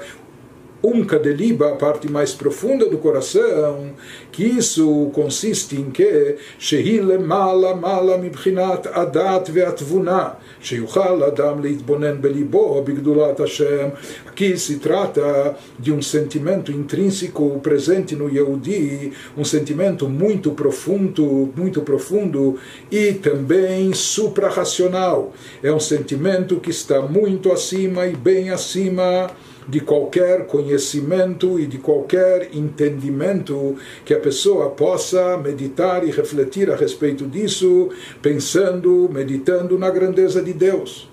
Umka 0.88 1.20
Deliba, 1.20 1.74
a 1.74 1.76
parte 1.76 2.10
mais 2.10 2.34
profunda 2.34 2.90
do 2.90 2.98
coração, 2.98 3.92
que 4.32 4.46
isso 4.46 5.12
consiste 5.14 5.76
em 5.76 5.92
que 5.92 6.38
Shehile 6.58 7.18
Mala 7.18 7.76
Mala 7.76 8.18
Mibchinat 8.18 8.88
Adat 8.94 9.52
Veatvuna, 9.52 10.38
Sheyuchal 10.62 11.26
Adam 11.26 11.60
Leitbonen 11.60 12.16
Belibo 12.16 12.82
Bigdulat 12.84 13.38
Hashem. 13.38 13.92
Aqui 14.28 14.58
se 14.58 14.78
trata 14.78 15.58
de 15.78 15.92
um 15.92 16.02
sentimento 16.02 16.72
intrínseco 16.72 17.60
presente 17.60 18.16
no 18.16 18.30
Yehudi, 18.30 19.12
um 19.38 19.44
sentimento 19.44 20.08
muito 20.08 20.52
profundo, 20.52 21.52
muito 21.54 21.82
profundo 21.82 22.58
e 22.90 23.12
também 23.12 23.94
suprarracional. 23.94 25.34
É 25.62 25.70
um 25.70 25.82
sentimento 25.82 26.62
que 26.62 26.70
está 26.70 27.02
muito 27.02 27.52
acima 27.52 28.08
e 28.08 28.16
bem 28.16 28.52
acima 28.52 29.30
de 29.68 29.80
qualquer 29.80 30.46
conhecimento 30.48 31.60
e 31.60 31.66
de 31.66 31.78
qualquer 31.78 32.56
entendimento 32.56 33.76
que 34.06 34.14
a 34.14 34.20
pessoa 34.20 34.70
possa 34.70 35.38
meditar 35.38 36.08
e 36.08 36.12
refletir 36.12 36.72
a 36.72 36.76
respeito 36.76 37.26
disso, 37.26 37.90
pensando, 38.22 39.10
meditando 39.12 39.78
na 39.78 39.90
grandeza 39.90 40.42
de 40.42 40.54
Deus 40.54 41.10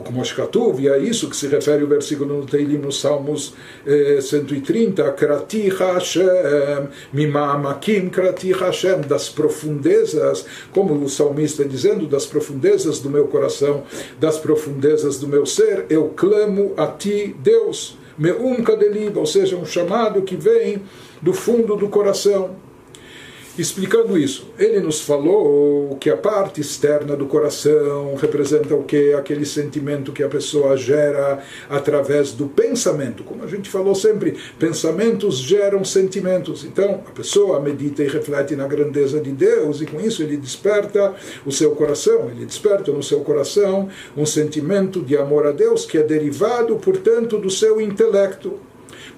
o 0.00 0.02
Kmoshkatuv, 0.02 0.80
e 0.80 0.88
é 0.88 0.98
isso 0.98 1.28
que 1.28 1.36
se 1.36 1.46
refere 1.46 1.84
o 1.84 1.86
versículo 1.86 2.38
no 2.38 2.46
Teilim, 2.46 2.78
nos 2.78 3.00
Salmos 3.00 3.54
eh, 3.86 4.18
130, 4.20 5.12
Krati 5.12 5.68
Hashem, 5.68 6.88
Mimamakim 7.12 8.08
Krati 8.08 8.52
Hashem, 8.52 9.02
das 9.02 9.28
profundezas, 9.28 10.44
como 10.72 10.94
o 10.94 11.08
salmista 11.08 11.64
dizendo, 11.64 12.06
das 12.06 12.26
profundezas 12.26 12.98
do 12.98 13.10
meu 13.10 13.26
coração, 13.26 13.84
das 14.18 14.38
profundezas 14.38 15.18
do 15.18 15.28
meu 15.28 15.46
ser, 15.46 15.86
eu 15.88 16.12
clamo 16.16 16.72
a 16.76 16.86
ti, 16.86 17.36
Deus, 17.38 17.98
Meum 18.18 18.62
Kadeliba, 18.62 19.20
ou 19.20 19.26
seja, 19.26 19.56
um 19.56 19.64
chamado 19.64 20.22
que 20.22 20.36
vem 20.36 20.82
do 21.22 21.32
fundo 21.32 21.76
do 21.76 21.88
coração. 21.88 22.56
Explicando 23.60 24.16
isso, 24.16 24.46
ele 24.58 24.80
nos 24.80 25.02
falou 25.02 25.94
que 26.00 26.08
a 26.08 26.16
parte 26.16 26.62
externa 26.62 27.14
do 27.14 27.26
coração 27.26 28.14
representa 28.14 28.74
o 28.74 28.84
que? 28.84 29.12
Aquele 29.12 29.44
sentimento 29.44 30.12
que 30.12 30.22
a 30.22 30.30
pessoa 30.30 30.78
gera 30.78 31.44
através 31.68 32.32
do 32.32 32.46
pensamento. 32.46 33.22
Como 33.22 33.44
a 33.44 33.46
gente 33.46 33.68
falou 33.68 33.94
sempre, 33.94 34.34
pensamentos 34.58 35.36
geram 35.36 35.84
sentimentos. 35.84 36.64
Então, 36.64 37.02
a 37.06 37.10
pessoa 37.10 37.60
medita 37.60 38.02
e 38.02 38.08
reflete 38.08 38.56
na 38.56 38.66
grandeza 38.66 39.20
de 39.20 39.30
Deus 39.30 39.82
e 39.82 39.86
com 39.86 40.00
isso 40.00 40.22
ele 40.22 40.38
desperta 40.38 41.14
o 41.44 41.52
seu 41.52 41.72
coração, 41.72 42.30
ele 42.30 42.46
desperta 42.46 42.90
no 42.90 43.02
seu 43.02 43.20
coração 43.20 43.90
um 44.16 44.24
sentimento 44.24 45.02
de 45.02 45.18
amor 45.18 45.46
a 45.46 45.52
Deus 45.52 45.84
que 45.84 45.98
é 45.98 46.02
derivado, 46.02 46.76
portanto, 46.76 47.36
do 47.36 47.50
seu 47.50 47.78
intelecto. 47.78 48.69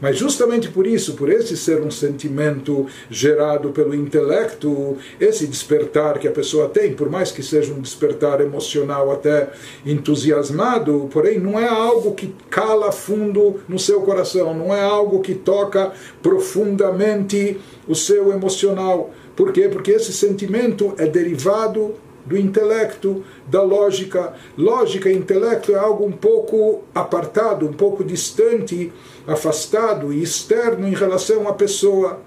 Mas 0.03 0.19
justamente 0.19 0.69
por 0.69 0.85
isso, 0.85 1.15
por 1.15 1.31
esse 1.31 1.57
ser 1.57 1.81
um 1.81 1.91
sentimento 1.91 2.87
gerado 3.09 3.71
pelo 3.71 3.95
intelecto, 3.95 4.97
esse 5.21 5.47
despertar 5.47 6.19
que 6.19 6.27
a 6.27 6.33
pessoa 6.33 6.69
tem, 6.69 6.93
por 6.93 7.09
mais 7.09 7.31
que 7.31 7.41
seja 7.41 7.73
um 7.73 7.81
despertar 7.81 8.41
emocional 8.41 9.12
até 9.12 9.51
entusiasmado, 9.87 11.09
porém 11.12 11.38
não 11.38 11.57
é 11.57 11.69
algo 11.69 12.17
que 12.17 12.35
cala 12.51 12.91
fundo 12.91 13.61
no 13.69 13.79
seu 13.79 14.01
coração, 14.01 14.53
não 14.53 14.75
é 14.75 14.83
algo 14.83 15.21
que 15.21 15.37
toca 15.37 15.93
profundamente 16.21 17.61
o 17.87 17.95
seu 17.95 18.33
emocional. 18.33 19.12
Por 19.37 19.53
quê? 19.53 19.69
Porque 19.69 19.93
esse 19.93 20.12
sentimento 20.12 20.95
é 20.99 21.07
derivado 21.07 21.95
do 22.25 22.37
intelecto, 22.37 23.25
da 23.49 23.63
lógica. 23.63 24.35
Lógica 24.57 25.11
e 25.11 25.17
intelecto 25.17 25.73
é 25.73 25.79
algo 25.79 26.05
um 26.05 26.13
pouco 26.13 26.83
apartado, 26.95 27.67
um 27.67 27.73
pouco 27.73 28.05
distante, 28.05 28.93
afastado 29.27 30.13
e 30.13 30.23
externo 30.23 30.87
em 30.87 30.95
relação 30.95 31.49
à 31.49 31.53
pessoa. 31.53 32.21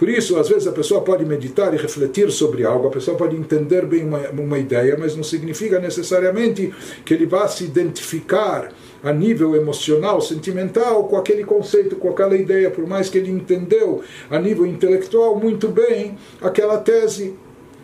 Por 0.00 0.08
isso, 0.08 0.38
às 0.38 0.48
vezes 0.48 0.66
a 0.66 0.72
pessoa 0.72 1.02
pode 1.02 1.26
meditar 1.26 1.74
e 1.74 1.76
refletir 1.76 2.30
sobre 2.30 2.64
algo, 2.64 2.88
a 2.88 2.90
pessoa 2.90 3.18
pode 3.18 3.36
entender 3.36 3.84
bem 3.84 4.02
uma, 4.02 4.30
uma 4.30 4.58
ideia, 4.58 4.96
mas 4.98 5.14
não 5.14 5.22
significa 5.22 5.78
necessariamente 5.78 6.72
que 7.04 7.12
ele 7.12 7.26
vá 7.26 7.46
se 7.46 7.64
identificar 7.64 8.72
a 9.02 9.12
nível 9.12 9.54
emocional, 9.54 10.22
sentimental, 10.22 11.04
com 11.04 11.18
aquele 11.18 11.44
conceito, 11.44 11.96
com 11.96 12.08
aquela 12.08 12.34
ideia, 12.34 12.70
por 12.70 12.86
mais 12.86 13.10
que 13.10 13.18
ele 13.18 13.30
entendeu 13.30 14.02
a 14.30 14.38
nível 14.38 14.64
intelectual 14.64 15.38
muito 15.38 15.68
bem 15.68 16.16
aquela 16.40 16.78
tese. 16.78 17.34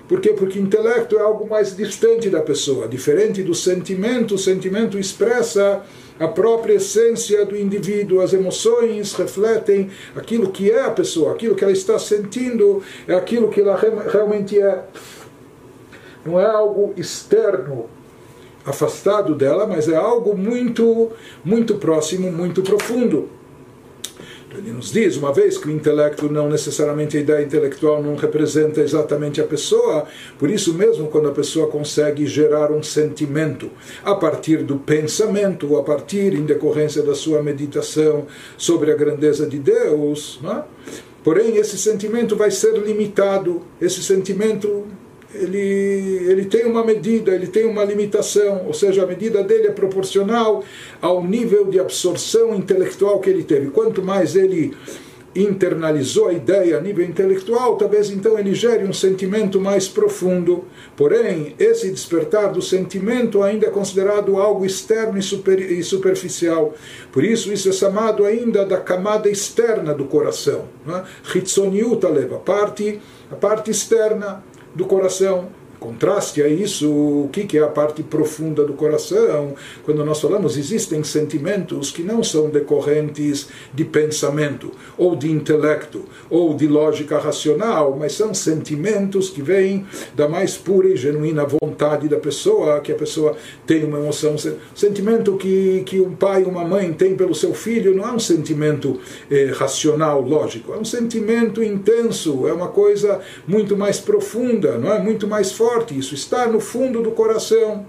Por 0.08 0.20
quê? 0.20 0.32
Porque 0.32 0.58
intelecto 0.58 1.16
é 1.16 1.20
algo 1.20 1.48
mais 1.48 1.76
distante 1.76 2.30
da 2.30 2.40
pessoa, 2.40 2.86
diferente 2.86 3.42
do 3.42 3.54
sentimento. 3.54 4.36
O 4.36 4.38
sentimento 4.38 4.98
expressa 4.98 5.82
a 6.18 6.28
própria 6.28 6.74
essência 6.74 7.44
do 7.44 7.56
indivíduo, 7.56 8.20
as 8.20 8.32
emoções 8.32 9.12
refletem 9.14 9.90
aquilo 10.14 10.50
que 10.50 10.70
é 10.70 10.82
a 10.82 10.90
pessoa, 10.90 11.32
aquilo 11.32 11.54
que 11.54 11.64
ela 11.64 11.72
está 11.72 11.98
sentindo, 11.98 12.82
é 13.06 13.14
aquilo 13.14 13.48
que 13.48 13.60
ela 13.60 13.76
realmente 13.76 14.60
é. 14.60 14.84
Não 16.24 16.40
é 16.40 16.46
algo 16.46 16.94
externo, 16.96 17.86
afastado 18.64 19.34
dela, 19.34 19.66
mas 19.66 19.88
é 19.88 19.96
algo 19.96 20.36
muito, 20.36 21.10
muito 21.44 21.76
próximo, 21.76 22.32
muito 22.32 22.62
profundo. 22.62 23.28
Ele 24.66 24.74
nos 24.74 24.90
diz, 24.90 25.16
uma 25.16 25.32
vez 25.32 25.56
que 25.56 25.68
o 25.68 25.70
intelecto 25.70 26.28
não 26.28 26.48
necessariamente 26.48 27.16
a 27.16 27.20
ideia 27.20 27.44
intelectual 27.44 28.02
não 28.02 28.16
representa 28.16 28.80
exatamente 28.80 29.40
a 29.40 29.44
pessoa, 29.44 30.06
por 30.40 30.50
isso 30.50 30.74
mesmo 30.74 31.06
quando 31.06 31.28
a 31.28 31.32
pessoa 31.32 31.68
consegue 31.68 32.26
gerar 32.26 32.72
um 32.72 32.82
sentimento 32.82 33.70
a 34.02 34.16
partir 34.16 34.64
do 34.64 34.76
pensamento, 34.76 35.76
a 35.76 35.84
partir 35.84 36.34
em 36.34 36.44
decorrência 36.44 37.00
da 37.00 37.14
sua 37.14 37.40
meditação 37.44 38.26
sobre 38.58 38.90
a 38.90 38.96
grandeza 38.96 39.46
de 39.46 39.60
Deus, 39.60 40.40
é? 40.42 40.64
porém 41.22 41.56
esse 41.58 41.78
sentimento 41.78 42.34
vai 42.34 42.50
ser 42.50 42.76
limitado, 42.76 43.62
esse 43.80 44.02
sentimento 44.02 44.85
ele, 45.42 46.30
ele 46.30 46.44
tem 46.44 46.64
uma 46.66 46.84
medida, 46.84 47.34
ele 47.34 47.46
tem 47.46 47.64
uma 47.66 47.84
limitação, 47.84 48.64
ou 48.66 48.74
seja, 48.74 49.04
a 49.04 49.06
medida 49.06 49.42
dele 49.42 49.68
é 49.68 49.72
proporcional 49.72 50.64
ao 51.00 51.22
nível 51.24 51.66
de 51.66 51.78
absorção 51.78 52.54
intelectual 52.54 53.20
que 53.20 53.30
ele 53.30 53.44
teve. 53.44 53.70
Quanto 53.70 54.02
mais 54.02 54.36
ele 54.36 54.74
internalizou 55.36 56.28
a 56.28 56.32
ideia 56.32 56.78
a 56.78 56.80
nível 56.80 57.04
intelectual, 57.04 57.76
talvez 57.76 58.10
então 58.10 58.38
ele 58.38 58.54
gere 58.54 58.84
um 58.84 58.92
sentimento 58.92 59.60
mais 59.60 59.86
profundo. 59.86 60.64
Porém, 60.96 61.54
esse 61.58 61.90
despertar 61.90 62.50
do 62.52 62.62
sentimento 62.62 63.42
ainda 63.42 63.66
é 63.66 63.70
considerado 63.70 64.38
algo 64.38 64.64
externo 64.64 65.18
e, 65.18 65.22
super, 65.22 65.58
e 65.60 65.82
superficial. 65.82 66.74
Por 67.12 67.22
isso, 67.22 67.52
isso 67.52 67.68
é 67.68 67.72
chamado 67.72 68.24
ainda 68.24 68.64
da 68.64 68.78
camada 68.78 69.28
externa 69.28 69.92
do 69.92 70.06
coração. 70.06 70.64
Hitzoniuta 71.34 72.08
leva 72.08 72.36
a 72.36 72.40
parte, 72.40 73.00
a 73.30 73.34
parte 73.34 73.70
externa 73.70 74.42
do 74.76 74.84
coração 74.84 75.48
contraste 75.78 76.42
a 76.42 76.48
isso, 76.48 76.90
o 76.90 77.28
que 77.32 77.58
é 77.58 77.62
a 77.62 77.68
parte 77.68 78.02
profunda 78.02 78.64
do 78.64 78.72
coração. 78.72 79.54
Quando 79.84 80.04
nós 80.04 80.20
falamos, 80.20 80.56
existem 80.56 81.02
sentimentos 81.04 81.90
que 81.90 82.02
não 82.02 82.22
são 82.22 82.48
decorrentes 82.48 83.48
de 83.72 83.84
pensamento, 83.84 84.72
ou 84.96 85.14
de 85.14 85.30
intelecto, 85.30 86.04
ou 86.30 86.54
de 86.54 86.66
lógica 86.66 87.18
racional, 87.18 87.96
mas 87.98 88.12
são 88.12 88.32
sentimentos 88.32 89.30
que 89.30 89.42
vêm 89.42 89.86
da 90.14 90.28
mais 90.28 90.56
pura 90.56 90.88
e 90.88 90.96
genuína 90.96 91.44
vontade 91.44 92.08
da 92.08 92.18
pessoa, 92.18 92.80
que 92.80 92.92
a 92.92 92.96
pessoa 92.96 93.36
tem 93.66 93.84
uma 93.84 93.98
emoção. 93.98 94.36
Sentimento 94.74 95.36
que, 95.36 95.82
que 95.84 96.00
um 96.00 96.14
pai 96.14 96.44
uma 96.44 96.64
mãe 96.64 96.92
têm 96.92 97.14
pelo 97.16 97.34
seu 97.34 97.54
filho 97.54 97.94
não 97.94 98.06
é 98.06 98.12
um 98.12 98.18
sentimento 98.18 99.00
eh, 99.30 99.52
racional, 99.54 100.20
lógico, 100.20 100.72
é 100.72 100.78
um 100.78 100.84
sentimento 100.84 101.62
intenso, 101.62 102.46
é 102.46 102.52
uma 102.52 102.68
coisa 102.68 103.20
muito 103.46 103.76
mais 103.76 103.98
profunda, 103.98 104.78
não 104.78 104.92
é? 104.92 104.98
muito 104.98 105.26
mais 105.26 105.52
forte 105.52 105.65
forte, 105.66 105.98
isso 105.98 106.14
está 106.14 106.46
no 106.46 106.60
fundo 106.60 107.02
do 107.02 107.10
coração. 107.10 107.84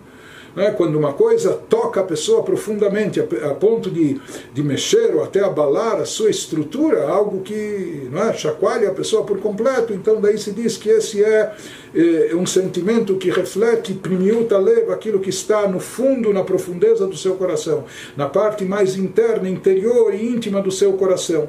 Né? 0.56 0.72
Quando 0.72 0.98
uma 0.98 1.14
coisa 1.14 1.54
toca 1.54 2.02
a 2.02 2.04
pessoa 2.04 2.42
profundamente, 2.42 3.20
a, 3.20 3.54
ponto 3.54 3.92
de, 3.92 4.20
de 4.52 4.64
mexer 4.64 5.14
ou 5.14 5.24
até 5.24 5.44
abalar 5.44 5.98
a 5.98 6.06
sua 6.06 6.32
estrutura, 6.32 7.08
algo 7.08 7.42
que 7.42 8.10
não 8.12 8.24
é, 8.24 8.34
chacoalha 8.34 8.90
a 8.90 8.94
pessoa 8.94 9.24
por 9.24 9.40
completo, 9.40 9.94
então 9.94 10.20
daí 10.20 10.40
se 10.40 10.52
diz 10.52 10.76
que 10.76 10.90
esse 10.90 11.24
é, 11.24 11.54
é 11.94 12.36
um 12.36 12.48
sentimento 12.48 13.16
que 13.18 13.30
reflete, 13.30 13.94
primiuta 13.94 14.58
leva 14.58 14.94
aquilo 14.96 15.20
que 15.20 15.30
está 15.30 15.68
no 15.68 15.80
fundo, 15.80 16.34
na 16.34 16.44
profundeza 16.44 17.06
do 17.06 17.16
seu 17.16 17.36
coração, 17.36 17.84
na 18.16 18.28
parte 18.28 18.66
mais 18.66 18.98
interna, 18.98 19.48
interior 19.48 20.12
e 20.16 20.26
íntima 20.26 20.60
do 20.60 20.72
seu 20.72 20.94
coração 20.94 21.48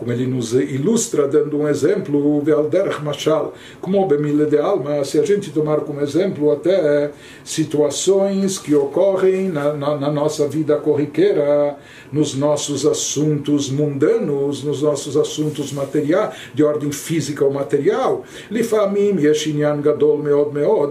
como 0.00 0.10
ele 0.12 0.26
nos 0.26 0.54
ilustra 0.54 1.28
dando 1.28 1.58
um 1.58 1.68
exemplo, 1.68 2.42
como 3.82 4.06
Bemile 4.08 4.46
de 4.46 4.56
Alma, 4.56 5.04
se 5.04 5.20
a 5.20 5.22
gente 5.22 5.52
tomar 5.52 5.80
como 5.80 6.00
exemplo 6.00 6.50
até 6.50 7.10
situações 7.44 8.58
que 8.58 8.74
ocorrem 8.74 9.50
na, 9.50 9.74
na, 9.74 9.98
na 9.98 10.10
nossa 10.10 10.48
vida 10.48 10.76
corriqueira, 10.76 11.76
nos 12.10 12.34
nossos 12.34 12.86
assuntos 12.86 13.68
mundanos, 13.68 14.64
nos 14.64 14.80
nossos 14.80 15.18
assuntos 15.18 15.70
materiais, 15.70 16.34
de 16.54 16.64
ordem 16.64 16.90
física 16.90 17.44
ou 17.44 17.52
material. 17.52 18.24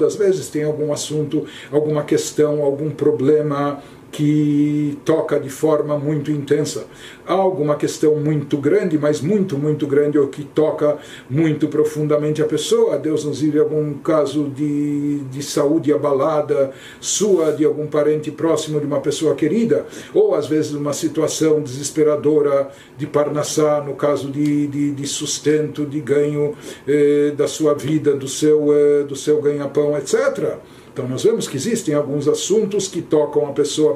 Às 0.05 0.15
vezes 0.15 0.49
tem 0.49 0.63
algum 0.63 0.93
assunto, 0.93 1.45
alguma 1.71 2.03
questão, 2.03 2.61
algum 2.61 2.91
problema 2.91 3.81
que 4.11 4.97
toca 5.05 5.39
de 5.39 5.49
forma 5.49 5.97
muito 5.97 6.31
intensa. 6.31 6.85
Há 7.25 7.33
alguma 7.33 7.75
questão 7.75 8.15
muito 8.15 8.57
grande, 8.57 8.97
mas 8.97 9.21
muito, 9.21 9.57
muito 9.57 9.85
grande, 9.85 10.17
ou 10.17 10.27
que 10.27 10.43
toca 10.43 10.97
muito 11.29 11.67
profundamente 11.67 12.41
a 12.41 12.45
pessoa. 12.45 12.97
Deus 12.97 13.23
nos 13.23 13.41
vive 13.41 13.59
algum 13.59 13.93
caso 13.93 14.49
de, 14.49 15.19
de 15.25 15.43
saúde 15.43 15.93
abalada, 15.93 16.71
sua, 16.99 17.51
de 17.51 17.63
algum 17.63 17.85
parente 17.85 18.31
próximo 18.31 18.79
de 18.79 18.85
uma 18.85 18.99
pessoa 18.99 19.35
querida, 19.35 19.85
ou 20.13 20.33
às 20.33 20.47
vezes 20.47 20.73
uma 20.73 20.93
situação 20.93 21.61
desesperadora 21.61 22.69
de 22.97 23.05
parnassá, 23.05 23.81
no 23.81 23.93
caso 23.93 24.31
de, 24.31 24.67
de, 24.67 24.91
de 24.91 25.07
sustento, 25.07 25.85
de 25.85 25.99
ganho 25.99 26.55
eh, 26.87 27.31
da 27.37 27.47
sua 27.47 27.73
vida, 27.73 28.13
do 28.15 28.27
seu, 28.27 28.73
eh, 28.73 29.03
do 29.03 29.15
seu 29.15 29.41
ganha-pão, 29.41 29.97
etc. 29.97 30.57
Então 30.99 31.07
nós 31.07 31.23
vemos 31.23 31.47
que 31.47 31.55
existem 31.55 31.95
alguns 31.95 32.27
assuntos 32.27 32.89
que 32.89 33.01
tocam 33.01 33.47
a 33.47 33.53
pessoa 33.53 33.95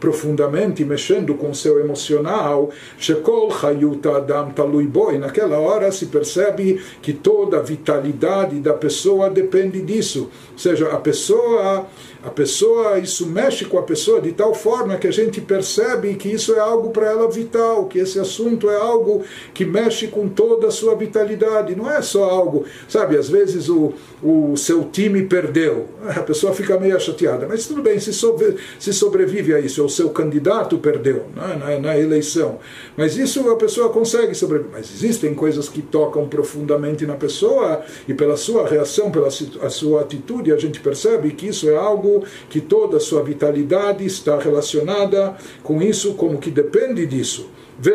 profundamente, 0.00 0.84
mexendo 0.84 1.36
com 1.36 1.50
o 1.50 1.54
seu 1.54 1.78
emocional. 1.78 2.70
Shekol 2.98 3.52
Hayuta 3.62 4.16
Adam 4.16 4.50
Talui 4.50 4.84
Boi. 4.84 5.16
Naquela 5.16 5.60
hora 5.60 5.92
se 5.92 6.06
percebe 6.06 6.82
que 7.00 7.12
toda 7.12 7.58
a 7.58 7.62
vitalidade 7.62 8.58
da 8.58 8.74
pessoa 8.74 9.30
depende 9.30 9.80
disso. 9.80 10.28
Ou 10.52 10.58
seja, 10.58 10.88
a 10.88 10.96
pessoa 10.96 11.86
a 12.22 12.28
pessoa, 12.28 12.98
isso 12.98 13.26
mexe 13.26 13.64
com 13.64 13.78
a 13.78 13.82
pessoa 13.82 14.20
de 14.20 14.32
tal 14.32 14.54
forma 14.54 14.96
que 14.98 15.06
a 15.06 15.10
gente 15.10 15.40
percebe 15.40 16.14
que 16.14 16.28
isso 16.28 16.54
é 16.54 16.58
algo 16.58 16.90
para 16.90 17.06
ela 17.06 17.30
vital, 17.30 17.86
que 17.86 17.98
esse 17.98 18.18
assunto 18.18 18.68
é 18.68 18.76
algo 18.76 19.24
que 19.54 19.64
mexe 19.64 20.06
com 20.06 20.28
toda 20.28 20.68
a 20.68 20.70
sua 20.70 20.94
vitalidade. 20.94 21.74
Não 21.74 21.90
é 21.90 22.02
só 22.02 22.24
algo, 22.24 22.66
sabe, 22.86 23.16
às 23.16 23.30
vezes 23.30 23.70
o, 23.70 23.94
o 24.22 24.54
seu 24.54 24.84
time 24.84 25.22
perdeu, 25.22 25.88
a 26.14 26.20
pessoa 26.20 26.52
fica 26.52 26.78
meio 26.78 27.00
chateada, 27.00 27.46
mas 27.48 27.66
tudo 27.66 27.82
bem, 27.82 27.98
se, 27.98 28.12
sobre, 28.12 28.56
se 28.78 28.92
sobrevive 28.92 29.54
a 29.54 29.60
isso, 29.60 29.82
o 29.82 29.88
seu 29.88 30.10
candidato 30.10 30.76
perdeu 30.76 31.24
na, 31.34 31.78
na 31.78 31.98
eleição. 31.98 32.58
Mas 32.96 33.16
isso 33.16 33.48
a 33.48 33.56
pessoa 33.56 33.88
consegue 33.88 34.34
sobreviver. 34.34 34.72
Mas 34.72 34.92
existem 34.92 35.34
coisas 35.34 35.68
que 35.68 35.80
tocam 35.80 36.28
profundamente 36.28 37.06
na 37.06 37.14
pessoa 37.14 37.82
e 38.06 38.12
pela 38.12 38.36
sua 38.36 38.68
reação, 38.68 39.10
pela 39.10 39.28
a 39.28 39.70
sua 39.70 40.02
atitude, 40.02 40.52
a 40.52 40.56
gente 40.56 40.80
percebe 40.80 41.30
que 41.30 41.46
isso 41.46 41.68
é 41.70 41.76
algo 41.76 42.09
que 42.48 42.60
toda 42.60 42.96
a 42.96 43.00
sua 43.00 43.22
vitalidade 43.22 44.04
está 44.04 44.38
relacionada 44.38 45.36
com 45.62 45.80
isso, 45.82 46.14
como 46.14 46.38
que 46.38 46.50
depende 46.50 47.06
disso. 47.06 47.48
E 47.82 47.88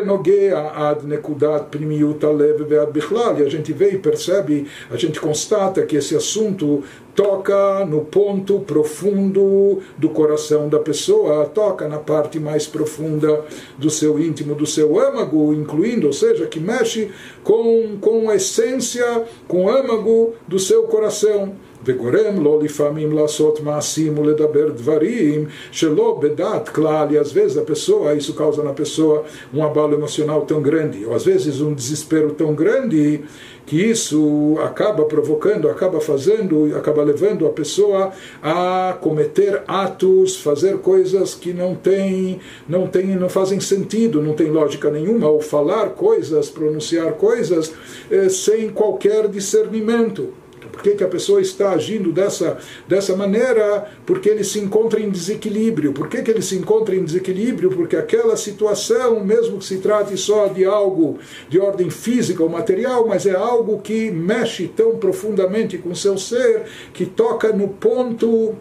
a 3.44 3.48
gente 3.48 3.72
vê 3.72 3.90
e 3.92 3.98
percebe, 3.98 4.66
a 4.90 4.96
gente 4.96 5.20
constata 5.20 5.86
que 5.86 5.94
esse 5.94 6.16
assunto 6.16 6.82
toca 7.14 7.86
no 7.86 8.00
ponto 8.00 8.58
profundo 8.60 9.80
do 9.96 10.08
coração 10.08 10.68
da 10.68 10.80
pessoa, 10.80 11.46
toca 11.46 11.86
na 11.86 11.98
parte 11.98 12.40
mais 12.40 12.66
profunda 12.66 13.44
do 13.78 13.88
seu 13.88 14.18
íntimo, 14.18 14.56
do 14.56 14.66
seu 14.66 14.98
âmago, 14.98 15.54
incluindo, 15.54 16.08
ou 16.08 16.12
seja, 16.12 16.46
que 16.46 16.58
mexe 16.58 17.12
com, 17.44 17.96
com 18.00 18.28
a 18.28 18.34
essência, 18.34 19.24
com 19.46 19.66
o 19.66 19.70
âmago 19.70 20.34
do 20.48 20.58
seu 20.58 20.82
coração. 20.84 21.54
וגורם 21.85 22.43
לו 22.43 22.59
לפעמים 22.63 23.11
לעשות 23.11 23.61
מעשים 23.61 24.17
ולדבר 24.17 24.69
דברים 24.69 25.45
שלא 25.71 26.19
בדעת 26.21 26.69
כלל, 26.69 27.07
e 27.11 27.17
às 27.17 27.31
vezes 27.31 27.57
a 27.57 27.61
pessoa, 27.61 28.13
isso 28.13 28.33
causa 28.33 28.63
na 28.63 28.73
pessoa 28.73 29.23
um 29.53 29.63
abalo 29.63 29.93
emocional 29.93 30.41
tão 30.41 30.61
grande, 30.61 31.05
ou 31.05 31.15
às 31.15 31.25
vezes 31.25 31.61
um 31.61 31.73
desespero 31.73 32.31
tão 32.31 32.53
grande, 32.53 33.21
que 33.65 33.77
isso 33.77 34.57
acaba 34.63 35.05
provocando, 35.05 35.69
acaba 35.69 36.01
fazendo, 36.01 36.75
acaba 36.75 37.03
levando 37.03 37.45
a 37.45 37.49
pessoa 37.49 38.11
a 38.41 38.97
cometer 38.99 39.63
atos, 39.67 40.35
fazer 40.35 40.79
coisas 40.79 41.35
que 41.35 41.53
não 41.53 41.75
têm, 41.75 42.39
não 42.67 42.87
têm, 42.87 43.15
não 43.15 43.29
fazem 43.29 43.59
sentido, 43.59 44.21
não 44.21 44.33
tem 44.33 44.49
lógica 44.49 44.89
nenhuma, 44.89 45.27
ou 45.29 45.39
falar 45.41 45.91
coisas, 45.91 46.49
pronunciar 46.49 47.13
coisas 47.13 47.73
eh, 48.09 48.29
sem 48.29 48.69
qualquer 48.69 49.27
discernimento. 49.27 50.33
Por 50.70 50.82
que, 50.82 50.92
que 50.92 51.04
a 51.04 51.08
pessoa 51.08 51.40
está 51.40 51.70
agindo 51.70 52.12
dessa, 52.12 52.58
dessa 52.86 53.16
maneira? 53.16 53.90
Porque 54.04 54.28
ele 54.28 54.44
se 54.44 54.58
encontra 54.58 55.00
em 55.00 55.10
desequilíbrio. 55.10 55.92
Por 55.92 56.08
que, 56.08 56.22
que 56.22 56.30
ele 56.30 56.42
se 56.42 56.56
encontra 56.56 56.94
em 56.94 57.04
desequilíbrio? 57.04 57.70
Porque 57.70 57.96
aquela 57.96 58.36
situação, 58.36 59.24
mesmo 59.24 59.58
que 59.58 59.64
se 59.64 59.78
trate 59.78 60.16
só 60.16 60.46
de 60.48 60.64
algo 60.64 61.18
de 61.48 61.58
ordem 61.58 61.90
física 61.90 62.42
ou 62.42 62.48
material, 62.48 63.06
mas 63.06 63.26
é 63.26 63.34
algo 63.34 63.80
que 63.80 64.10
mexe 64.10 64.68
tão 64.68 64.96
profundamente 64.96 65.78
com 65.78 65.90
o 65.90 65.96
seu 65.96 66.18
ser, 66.18 66.64
que 66.92 67.06
toca 67.06 67.52
no 67.52 67.68
ponto 67.68 68.54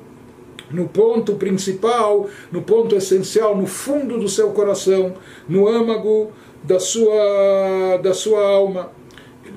no 0.72 0.88
ponto 0.88 1.36
principal, 1.36 2.28
no 2.52 2.64
ponto 2.64 2.96
essencial, 2.96 3.56
no 3.56 3.68
fundo 3.68 4.20
do 4.20 4.28
seu 4.28 4.50
coração, 4.50 5.14
no 5.48 5.68
âmago 5.68 6.32
da 6.64 6.80
sua, 6.80 7.98
da 8.02 8.14
sua 8.16 8.42
alma 8.42 8.90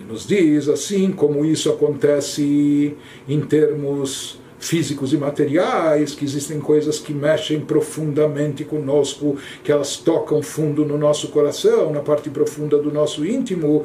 nos 0.08 0.26
diz, 0.26 0.68
assim 0.68 1.12
como 1.12 1.44
isso 1.44 1.70
acontece 1.70 2.96
em 3.28 3.40
termos 3.40 4.40
físicos 4.58 5.12
e 5.12 5.16
materiais, 5.16 6.14
que 6.14 6.24
existem 6.24 6.60
coisas 6.60 6.98
que 6.98 7.12
mexem 7.12 7.60
profundamente 7.60 8.64
conosco, 8.64 9.36
que 9.62 9.70
elas 9.70 9.96
tocam 9.96 10.42
fundo 10.42 10.84
no 10.84 10.98
nosso 10.98 11.28
coração, 11.28 11.92
na 11.92 12.00
parte 12.00 12.28
profunda 12.30 12.78
do 12.78 12.92
nosso 12.92 13.24
íntimo. 13.24 13.84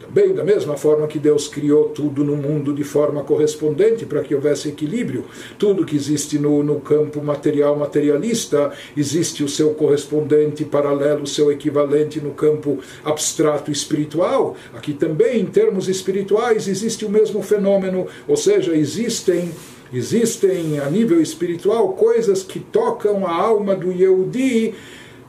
Também 0.00 0.34
da 0.34 0.44
mesma 0.44 0.76
forma 0.76 1.06
que 1.06 1.18
Deus 1.18 1.48
criou 1.48 1.90
tudo 1.90 2.24
no 2.24 2.36
mundo 2.36 2.72
de 2.72 2.84
forma 2.84 3.22
correspondente 3.22 4.06
para 4.06 4.22
que 4.22 4.34
houvesse 4.34 4.68
equilíbrio. 4.68 5.24
Tudo 5.58 5.84
que 5.84 5.96
existe 5.96 6.38
no, 6.38 6.62
no 6.62 6.80
campo 6.80 7.22
material 7.22 7.76
materialista 7.76 8.72
existe 8.96 9.44
o 9.44 9.48
seu 9.48 9.70
correspondente 9.74 10.64
paralelo, 10.64 11.22
o 11.22 11.26
seu 11.26 11.52
equivalente 11.52 12.20
no 12.20 12.30
campo 12.30 12.78
abstrato 13.04 13.70
espiritual. 13.70 14.56
Aqui 14.74 14.92
também, 14.92 15.40
em 15.40 15.46
termos 15.46 15.88
espirituais, 15.88 16.68
existe 16.68 17.04
o 17.04 17.10
mesmo 17.10 17.42
fenômeno, 17.42 18.06
ou 18.26 18.36
seja, 18.36 18.76
existem 18.78 19.52
existem 19.92 20.78
a 20.80 20.90
nível 20.90 21.20
espiritual 21.20 21.94
coisas 21.94 22.42
que 22.42 22.60
tocam 22.60 23.26
a 23.26 23.34
alma 23.34 23.74
do 23.74 23.90
Yehudi 23.90 24.74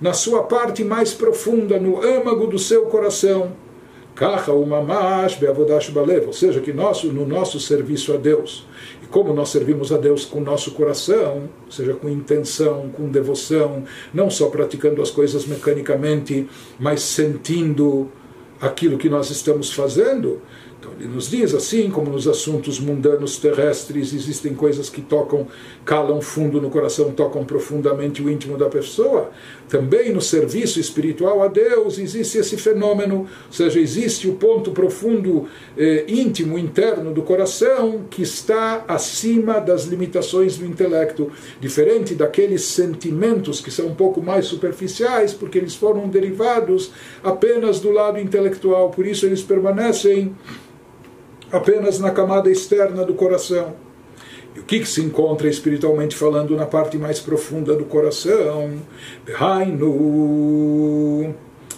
na 0.02 0.14
sua 0.14 0.44
parte 0.44 0.84
mais 0.84 1.14
profunda, 1.14 1.80
no 1.80 2.02
âmago 2.02 2.48
do 2.48 2.58
seu 2.58 2.84
coração. 2.84 3.54
Ou 6.28 6.34
seja, 6.34 6.60
que 6.60 6.74
nosso, 6.74 7.08
no 7.08 7.26
nosso 7.26 7.60
serviço 7.60 8.14
a 8.14 8.18
Deus, 8.18 8.66
e 9.02 9.08
como 9.08 9.34
nós 9.34 9.50
servimos 9.50 9.94
a 9.94 9.98
Deus 9.98 10.26
com 10.26 10.40
o 10.40 10.44
nosso 10.44 10.72
coração, 10.72 11.50
ou 11.66 11.72
seja, 11.72 11.94
com 11.94 12.10
intenção, 12.10 12.90
com 12.90 13.10
devoção, 13.10 13.84
não 14.14 14.30
só 14.30 14.48
praticando 14.48 15.02
as 15.02 15.10
coisas 15.10 15.46
mecanicamente, 15.46 16.50
mas 16.78 17.02
sentindo 17.02 18.10
aquilo 18.60 18.98
que 18.98 19.10
nós 19.10 19.30
estamos 19.30 19.72
fazendo, 19.72 20.42
ele 21.00 21.10
nos 21.10 21.30
diz 21.30 21.54
assim, 21.54 21.90
como 21.90 22.10
nos 22.10 22.28
assuntos 22.28 22.80
mundanos 22.80 23.38
terrestres 23.38 24.14
existem 24.14 24.54
coisas 24.54 24.90
que 24.90 25.02
tocam, 25.02 25.48
calam 25.86 26.22
fundo 26.22 26.62
no 26.62 26.70
coração, 26.70 27.12
tocam 27.12 27.44
profundamente 27.44 28.22
o 28.22 28.30
íntimo 28.30 28.58
da 28.58 28.68
pessoa, 28.68 29.32
também 29.68 30.12
no 30.12 30.22
serviço 30.22 30.80
espiritual 30.80 31.44
a 31.44 31.48
Deus 31.48 32.00
existe 32.00 32.38
esse 32.38 32.58
fenômeno, 32.58 33.28
ou 33.48 33.52
seja, 33.52 33.80
existe 33.80 34.28
o 34.28 34.34
ponto 34.34 34.72
profundo, 34.72 35.48
eh, 35.78 36.06
íntimo, 36.08 36.58
interno 36.58 37.14
do 37.14 37.22
coração 37.22 38.06
que 38.10 38.24
está 38.24 38.84
acima 38.88 39.60
das 39.60 39.86
limitações 39.86 40.58
do 40.58 40.66
intelecto, 40.66 41.32
diferente 41.60 42.16
daqueles 42.16 42.64
sentimentos 42.64 43.62
que 43.62 43.70
são 43.70 43.88
um 43.88 43.96
pouco 43.96 44.22
mais 44.22 44.46
superficiais, 44.46 45.34
porque 45.34 45.58
eles 45.58 45.76
foram 45.76 46.08
derivados 46.10 46.92
apenas 47.24 47.80
do 47.80 47.92
lado 47.92 48.20
intelectual, 48.20 48.90
por 48.90 49.06
isso 49.06 49.26
eles 49.26 49.42
permanecem 49.42 50.36
apenas 51.52 52.00
na 52.00 52.12
camada 52.12 52.50
externa 52.50 53.04
do 53.06 53.14
coração. 53.14 53.74
E 54.56 54.60
o 54.60 54.64
que, 54.64 54.80
que 54.80 54.88
se 54.88 55.02
encontra 55.02 55.48
espiritualmente 55.48 56.16
falando 56.16 56.56
na 56.56 56.66
parte 56.66 56.98
mais 56.98 57.20
profunda 57.20 57.76
do 57.76 57.86
coração? 57.86 58.80
Behainu 59.26 60.70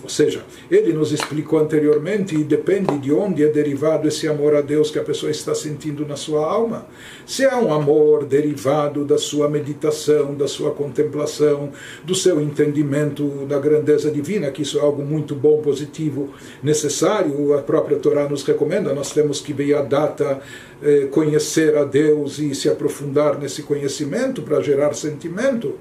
ou 0.04 0.10
seja, 0.10 0.44
ele 0.70 0.94
nos 0.94 1.12
explicou 1.12 1.60
anteriormente 1.60 2.36
e 2.36 2.44
depende 2.44 2.98
de 2.98 3.12
onde 3.12 3.44
é 3.44 3.48
derivado 3.48 4.08
esse 4.08 4.28
amor 4.28 4.56
a 4.56 4.62
Deus 4.62 4.90
que 4.90 4.98
a 4.98 5.04
pessoa 5.04 5.32
está 5.32 5.54
sentindo 5.54 6.06
na 6.08 6.16
sua 6.16 6.46
alma. 6.46 6.88
Se 7.26 7.44
é 7.44 7.56
um 7.56 7.72
amor 7.74 8.26
derivado 8.26 9.06
da 9.06 9.18
sua 9.18 9.48
meditação, 9.48 10.34
da 10.34 10.48
sua 10.48 10.72
contemplação, 10.72 11.72
do 12.04 12.16
seu 12.16 12.42
entendimento 12.42 13.46
da 13.48 13.60
grandeza 13.60 14.10
divina, 14.10 14.50
que 14.50 14.64
isso 14.64 14.80
é 14.80 14.82
algo 14.82 15.04
muito 15.04 15.36
bom, 15.36 15.62
positivo, 15.62 16.34
necessário, 16.64 17.54
a 17.54 17.62
própria 17.62 17.98
Torá 17.98 18.28
nos 18.28 18.44
recomenda, 18.44 18.94
nós 18.94 19.12
temos 19.12 19.40
que 19.40 19.54
ver 19.54 19.76
a 19.76 19.82
data, 19.82 20.42
eh, 20.82 21.08
conhecer 21.12 21.78
a 21.78 21.84
Deus 21.84 22.40
e 22.40 22.56
se 22.56 22.68
aprofundar 22.68 23.38
nesse 23.38 23.62
conhecimento 23.64 24.42
para 24.42 24.62
gerar 24.62 24.94
sentimento. 24.94 25.76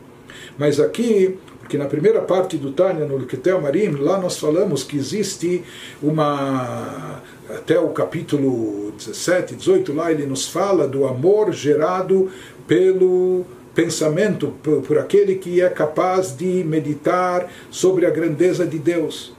Mas 0.58 0.78
aqui 0.78 1.38
que 1.70 1.78
na 1.78 1.86
primeira 1.86 2.20
parte 2.20 2.58
do 2.58 2.72
Tânia, 2.72 3.06
no 3.06 3.16
Luketel 3.16 3.60
Marim, 3.60 3.90
lá 3.90 4.18
nós 4.18 4.36
falamos 4.36 4.82
que 4.82 4.96
existe 4.96 5.62
uma. 6.02 7.22
Até 7.48 7.78
o 7.80 7.88
capítulo 7.88 8.92
17, 8.92 9.56
18, 9.56 9.92
lá 9.92 10.12
ele 10.12 10.26
nos 10.26 10.46
fala 10.46 10.86
do 10.86 11.04
amor 11.06 11.52
gerado 11.52 12.30
pelo 12.66 13.44
pensamento, 13.74 14.52
por, 14.62 14.82
por 14.82 14.98
aquele 14.98 15.36
que 15.36 15.60
é 15.60 15.68
capaz 15.68 16.36
de 16.36 16.62
meditar 16.64 17.50
sobre 17.70 18.06
a 18.06 18.10
grandeza 18.10 18.66
de 18.66 18.78
Deus. 18.78 19.32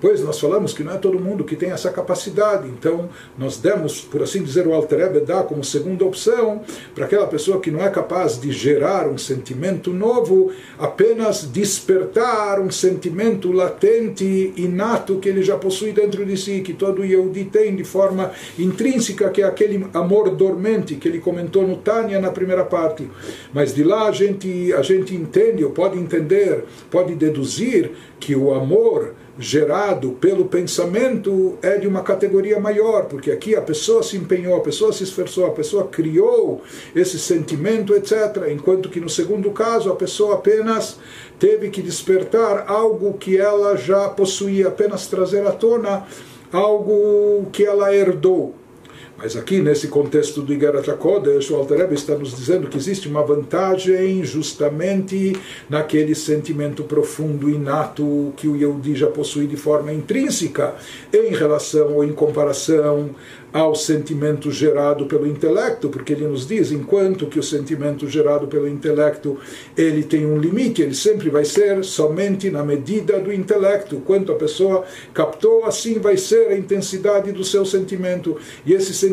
Depois 0.00 0.24
nós 0.24 0.40
falamos 0.40 0.72
que 0.72 0.82
não 0.82 0.94
é 0.94 0.96
todo 0.96 1.20
mundo 1.20 1.44
que 1.44 1.54
tem 1.54 1.72
essa 1.72 1.90
capacidade, 1.90 2.66
então 2.68 3.10
nós 3.36 3.58
demos, 3.58 4.00
por 4.00 4.22
assim 4.22 4.42
dizer, 4.42 4.66
o 4.66 4.72
Alter 4.72 5.00
Ebe 5.00 5.20
dá 5.20 5.42
como 5.42 5.62
segunda 5.62 6.06
opção 6.06 6.62
para 6.94 7.04
aquela 7.04 7.26
pessoa 7.26 7.60
que 7.60 7.70
não 7.70 7.82
é 7.82 7.90
capaz 7.90 8.40
de 8.40 8.50
gerar 8.50 9.06
um 9.06 9.18
sentimento 9.18 9.92
novo, 9.92 10.52
apenas 10.78 11.44
despertar 11.44 12.60
um 12.60 12.70
sentimento 12.70 13.52
latente, 13.52 14.54
inato 14.56 15.16
que 15.16 15.28
ele 15.28 15.42
já 15.42 15.58
possui 15.58 15.92
dentro 15.92 16.24
de 16.24 16.34
si, 16.34 16.62
que 16.62 16.72
todo 16.72 17.04
Yehudi 17.04 17.44
tem 17.44 17.76
de 17.76 17.84
forma 17.84 18.32
intrínseca, 18.58 19.28
que 19.28 19.42
é 19.42 19.44
aquele 19.44 19.86
amor 19.92 20.30
dormente 20.30 20.94
que 20.94 21.08
ele 21.08 21.18
comentou 21.18 21.68
no 21.68 21.76
Tânia 21.76 22.18
na 22.18 22.30
primeira 22.30 22.64
parte. 22.64 23.06
Mas 23.52 23.74
de 23.74 23.84
lá 23.84 24.08
a 24.08 24.12
gente, 24.12 24.72
a 24.72 24.80
gente 24.80 25.14
entende, 25.14 25.62
ou 25.62 25.72
pode 25.72 25.98
entender, 25.98 26.64
pode 26.90 27.14
deduzir 27.14 27.90
que 28.18 28.34
o 28.34 28.54
amor 28.54 29.14
gerado 29.40 30.12
pelo 30.20 30.44
pensamento 30.44 31.58
é 31.62 31.78
de 31.78 31.88
uma 31.88 32.02
categoria 32.02 32.60
maior, 32.60 33.06
porque 33.06 33.30
aqui 33.30 33.56
a 33.56 33.62
pessoa 33.62 34.02
se 34.02 34.18
empenhou, 34.18 34.54
a 34.54 34.60
pessoa 34.60 34.92
se 34.92 35.02
esforçou, 35.02 35.46
a 35.46 35.50
pessoa 35.50 35.88
criou 35.88 36.62
esse 36.94 37.18
sentimento, 37.18 37.94
etc. 37.94 38.50
Enquanto 38.52 38.90
que 38.90 39.00
no 39.00 39.08
segundo 39.08 39.50
caso 39.50 39.90
a 39.90 39.96
pessoa 39.96 40.34
apenas 40.34 40.98
teve 41.38 41.70
que 41.70 41.80
despertar 41.80 42.66
algo 42.68 43.14
que 43.14 43.38
ela 43.38 43.76
já 43.76 44.10
possuía, 44.10 44.68
apenas 44.68 45.06
trazer 45.06 45.46
à 45.46 45.52
tona 45.52 46.06
algo 46.52 47.48
que 47.50 47.64
ela 47.64 47.94
herdou. 47.94 48.59
Mas 49.22 49.36
aqui, 49.36 49.60
nesse 49.60 49.88
contexto 49.88 50.40
do 50.40 50.50
Igarat 50.50 50.88
HaKodesh, 50.88 51.50
o 51.50 51.56
Alter 51.56 51.92
está 51.92 52.14
nos 52.14 52.34
dizendo 52.34 52.68
que 52.68 52.78
existe 52.78 53.06
uma 53.06 53.22
vantagem 53.22 54.24
justamente 54.24 55.36
naquele 55.68 56.14
sentimento 56.14 56.84
profundo, 56.84 57.50
inato, 57.50 58.32
que 58.38 58.48
o 58.48 58.56
Yehudi 58.56 58.96
já 58.96 59.08
possui 59.08 59.46
de 59.46 59.58
forma 59.58 59.92
intrínseca, 59.92 60.74
em 61.12 61.34
relação 61.34 61.96
ou 61.96 62.02
em 62.02 62.14
comparação 62.14 63.10
ao 63.52 63.74
sentimento 63.74 64.50
gerado 64.50 65.06
pelo 65.06 65.26
intelecto, 65.26 65.88
porque 65.88 66.12
ele 66.12 66.26
nos 66.26 66.46
diz, 66.46 66.70
enquanto 66.70 67.26
que 67.26 67.38
o 67.38 67.42
sentimento 67.42 68.08
gerado 68.08 68.46
pelo 68.46 68.68
intelecto 68.68 69.38
ele 69.76 70.04
tem 70.04 70.24
um 70.24 70.38
limite, 70.38 70.82
ele 70.82 70.94
sempre 70.94 71.28
vai 71.28 71.44
ser 71.44 71.84
somente 71.84 72.50
na 72.50 72.62
medida 72.62 73.18
do 73.18 73.32
intelecto. 73.32 73.96
Quanto 74.06 74.32
a 74.32 74.36
pessoa 74.36 74.84
captou, 75.12 75.64
assim 75.64 75.98
vai 75.98 76.16
ser 76.16 76.48
a 76.48 76.56
intensidade 76.56 77.32
do 77.32 77.42
seu 77.42 77.64
sentimento. 77.64 78.36
E 78.64 78.72
esse 78.72 78.94
sentimento, 78.94 79.09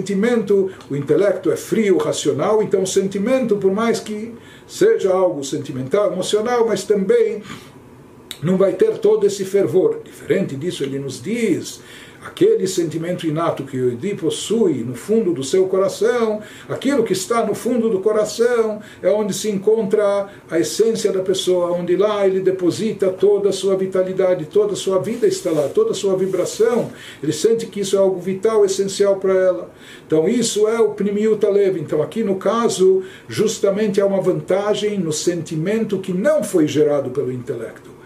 o 0.89 0.95
intelecto 0.95 1.51
é 1.51 1.55
frio, 1.55 1.97
racional, 1.97 2.61
então 2.61 2.83
o 2.83 2.87
sentimento, 2.87 3.57
por 3.57 3.71
mais 3.71 3.99
que 3.99 4.33
seja 4.67 5.11
algo 5.11 5.43
sentimental, 5.43 6.11
emocional, 6.11 6.65
mas 6.67 6.83
também 6.83 7.41
não 8.41 8.57
vai 8.57 8.73
ter 8.73 8.97
todo 8.97 9.25
esse 9.25 9.43
fervor. 9.45 10.01
Diferente 10.03 10.55
disso, 10.55 10.83
ele 10.83 10.99
nos 10.99 11.21
diz 11.21 11.81
aquele 12.25 12.67
sentimento 12.67 13.25
inato 13.25 13.63
que 13.63 13.77
o 13.79 13.91
Edi 13.91 14.15
possui 14.15 14.83
no 14.83 14.95
fundo 14.95 15.33
do 15.33 15.43
seu 15.43 15.67
coração, 15.67 16.41
aquilo 16.67 17.03
que 17.03 17.13
está 17.13 17.45
no 17.45 17.53
fundo 17.53 17.89
do 17.89 17.99
coração 17.99 18.81
é 19.01 19.09
onde 19.09 19.33
se 19.33 19.49
encontra 19.49 20.27
a 20.49 20.59
essência 20.59 21.11
da 21.11 21.21
pessoa, 21.21 21.71
onde 21.71 21.95
lá 21.95 22.25
ele 22.25 22.39
deposita 22.39 23.09
toda 23.09 23.49
a 23.49 23.53
sua 23.53 23.75
vitalidade, 23.75 24.45
toda 24.45 24.73
a 24.73 24.75
sua 24.75 24.99
vida 24.99 25.27
está 25.27 25.51
lá, 25.51 25.67
toda 25.69 25.91
a 25.91 25.95
sua 25.95 26.15
vibração. 26.15 26.91
Ele 27.21 27.33
sente 27.33 27.65
que 27.65 27.81
isso 27.81 27.95
é 27.95 27.99
algo 27.99 28.19
vital, 28.19 28.65
essencial 28.65 29.17
para 29.17 29.33
ela. 29.33 29.71
Então 30.05 30.27
isso 30.27 30.67
é 30.67 30.79
o 30.79 30.89
Pnimiut 30.89 31.45
Alev. 31.45 31.77
Então 31.77 32.01
aqui 32.01 32.23
no 32.23 32.35
caso, 32.35 33.03
justamente 33.27 34.01
há 34.01 34.05
uma 34.05 34.21
vantagem 34.21 34.99
no 34.99 35.11
sentimento 35.11 35.99
que 35.99 36.13
não 36.13 36.43
foi 36.43 36.67
gerado 36.67 37.09
pelo 37.09 37.31
intelecto. 37.31 37.96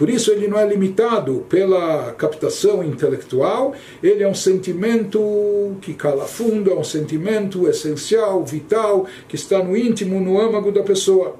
Por 0.00 0.08
isso 0.08 0.32
ele 0.32 0.48
não 0.48 0.58
é 0.58 0.66
limitado 0.66 1.44
pela 1.46 2.12
captação 2.12 2.82
intelectual, 2.82 3.74
ele 4.02 4.22
é 4.22 4.26
um 4.26 4.34
sentimento 4.34 5.76
que 5.82 5.92
cala 5.92 6.24
fundo, 6.24 6.70
é 6.70 6.74
um 6.74 6.82
sentimento 6.82 7.68
essencial, 7.68 8.42
vital, 8.42 9.06
que 9.28 9.34
está 9.36 9.62
no 9.62 9.76
íntimo, 9.76 10.18
no 10.18 10.40
âmago 10.40 10.72
da 10.72 10.82
pessoa. 10.82 11.36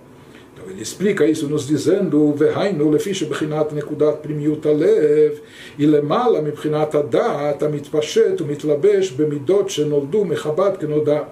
Então 0.53 0.71
ele 0.71 0.83
explica 0.83 1.25
isso 1.25 1.49
nos 1.49 1.67
dizendo: 1.67 2.35
"Vehainu 2.35 2.91
lefisha 2.91 3.25
bechinat 3.25 3.73
nekudat 3.73 4.19
primiut 4.19 4.69
alev, 4.69 5.41
ilemala 5.79 6.43
mibchinat 6.43 6.95
adat 6.95 7.63
amitpashet 7.63 8.43
mitlabesh, 8.43 9.11
bemidot 9.13 9.73
shenoldu 9.73 10.27
mechabat 10.27 10.77
kenoda." 10.77 11.27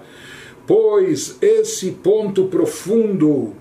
Pois 0.65 1.37
esse 1.43 1.91
ponto 1.91 2.45
profundo 2.45 3.53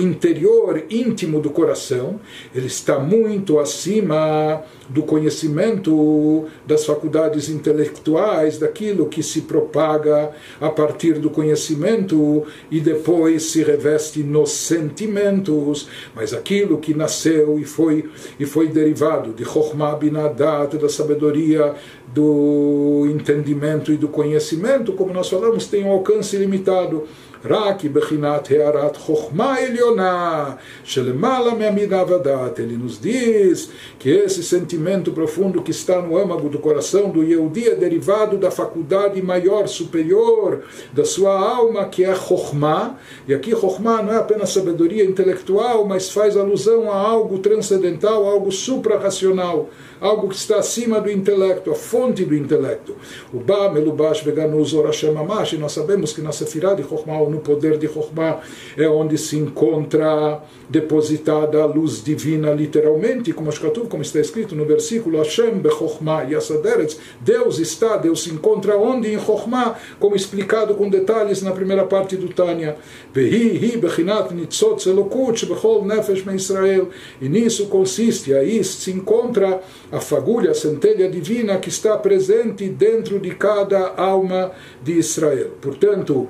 interior, 0.00 0.84
íntimo 0.90 1.40
do 1.40 1.50
coração, 1.50 2.20
ele 2.54 2.66
está 2.66 2.98
muito 2.98 3.58
acima 3.58 4.62
do 4.88 5.02
conhecimento 5.02 6.46
das 6.66 6.84
faculdades 6.84 7.48
intelectuais, 7.48 8.58
daquilo 8.58 9.06
que 9.06 9.22
se 9.22 9.42
propaga 9.42 10.32
a 10.60 10.68
partir 10.68 11.14
do 11.14 11.30
conhecimento 11.30 12.44
e 12.70 12.80
depois 12.80 13.44
se 13.44 13.62
reveste 13.62 14.22
nos 14.22 14.50
sentimentos, 14.50 15.88
mas 16.14 16.34
aquilo 16.34 16.78
que 16.78 16.92
nasceu 16.92 17.58
e 17.58 17.64
foi 17.64 18.10
e 18.38 18.44
foi 18.44 18.68
derivado 18.68 19.32
de 19.32 19.44
Chokhmah 19.44 19.94
Binadat, 19.94 20.76
da 20.76 20.88
sabedoria, 20.88 21.74
do 22.12 23.06
entendimento 23.08 23.92
e 23.92 23.96
do 23.96 24.08
conhecimento, 24.08 24.92
como 24.92 25.12
nós 25.12 25.28
falamos, 25.28 25.66
tem 25.66 25.84
um 25.84 25.90
alcance 25.92 26.36
limitado. 26.36 27.04
רק 27.45 27.85
בחינת 27.85 28.51
הערת 28.51 28.97
חוכמה 28.97 29.55
עליונה 29.57 30.45
שלמעלה 30.83 31.53
מהמידה 31.53 32.03
ודעת. 32.07 32.59
Ele 32.59 32.77
nos 32.77 32.97
diz 32.99 33.69
que 33.99 34.09
esse 34.09 34.41
sentimento 34.43 34.85
conhecimento 34.85 35.11
profundo 35.11 35.61
que 35.61 35.71
está 35.71 36.01
no 36.01 36.17
âmago 36.17 36.49
do 36.49 36.59
coração 36.59 37.09
do 37.09 37.23
Yehudi 37.23 37.69
é 37.69 37.75
derivado 37.75 38.37
da 38.37 38.51
faculdade 38.51 39.21
maior, 39.21 39.67
superior 39.67 40.63
da 40.93 41.03
sua 41.03 41.37
alma, 41.37 41.85
que 41.85 42.03
é 42.03 42.13
Chokhmah. 42.13 42.95
E 43.27 43.33
aqui 43.33 43.51
Chokhmah 43.51 44.03
não 44.03 44.13
é 44.13 44.17
apenas 44.17 44.51
sabedoria 44.51 45.03
intelectual, 45.03 45.85
mas 45.85 46.09
faz 46.09 46.37
alusão 46.37 46.91
a 46.91 46.95
algo 46.95 47.39
transcendental, 47.39 48.25
algo 48.25 48.51
suprarracional, 48.51 49.69
algo 50.00 50.28
que 50.28 50.36
está 50.36 50.58
acima 50.58 51.00
do 51.00 51.10
intelecto, 51.10 51.70
a 51.70 51.74
fonte 51.74 52.24
do 52.24 52.34
intelecto. 52.34 52.96
O 53.32 53.38
Ba, 53.38 53.70
Melubash, 53.70 54.22
Veganuz, 54.22 54.72
Orashem 54.72 55.16
Amash, 55.16 55.52
nós 55.54 55.72
sabemos 55.72 56.12
que 56.12 56.22
na 56.22 56.32
Sefirah 56.32 56.74
de 56.74 56.82
Chokhmah, 56.82 57.20
ou 57.20 57.30
no 57.30 57.40
poder 57.40 57.78
de 57.78 57.86
Chokhmah, 57.86 58.40
é 58.76 58.88
onde 58.88 59.18
se 59.18 59.36
encontra 59.36 60.42
depositada 60.68 61.60
a 61.62 61.66
luz 61.66 62.02
divina, 62.02 62.52
literalmente, 62.52 63.32
como, 63.32 63.50
como 63.88 64.02
está 64.02 64.20
escrito 64.20 64.54
no 64.54 64.64
versículo 64.64 65.18
Hashem 65.18 65.58
bechokhmah 65.58 66.22
yasaderetz, 66.22 66.96
Deus 67.20 67.58
está, 67.58 67.96
Deus 67.96 68.22
se 68.22 68.30
encontra 68.30 68.76
onde? 68.76 69.12
Em 69.12 69.18
Chokhmah, 69.18 69.76
como 69.98 70.14
explicado 70.14 70.74
com 70.74 70.88
detalhes 70.88 71.42
na 71.42 71.50
primeira 71.50 71.84
parte 71.84 72.16
do 72.16 72.28
Tânia. 72.28 72.76
Vehi 73.12 73.58
hi 73.58 73.76
bechinat 73.76 74.30
nitzot 74.32 74.80
zelokut 74.82 75.44
bechol 75.46 75.84
nefesh 75.84 76.24
me 76.24 76.36
Israel. 76.36 76.88
E 77.20 77.28
nisso 77.28 77.66
consiste, 77.66 78.32
aí 78.32 78.62
se 78.62 78.92
encontra 78.92 79.60
a 79.92 80.00
fagulha, 80.00 80.52
a 80.52 80.54
centelha 80.54 81.08
divina 81.10 81.58
que 81.58 81.68
está 81.68 81.96
presente 81.96 82.68
dentro 82.68 83.18
de 83.18 83.34
cada 83.34 83.94
alma 83.96 84.52
de 84.82 84.92
Israel. 84.92 85.52
Portanto, 85.60 86.28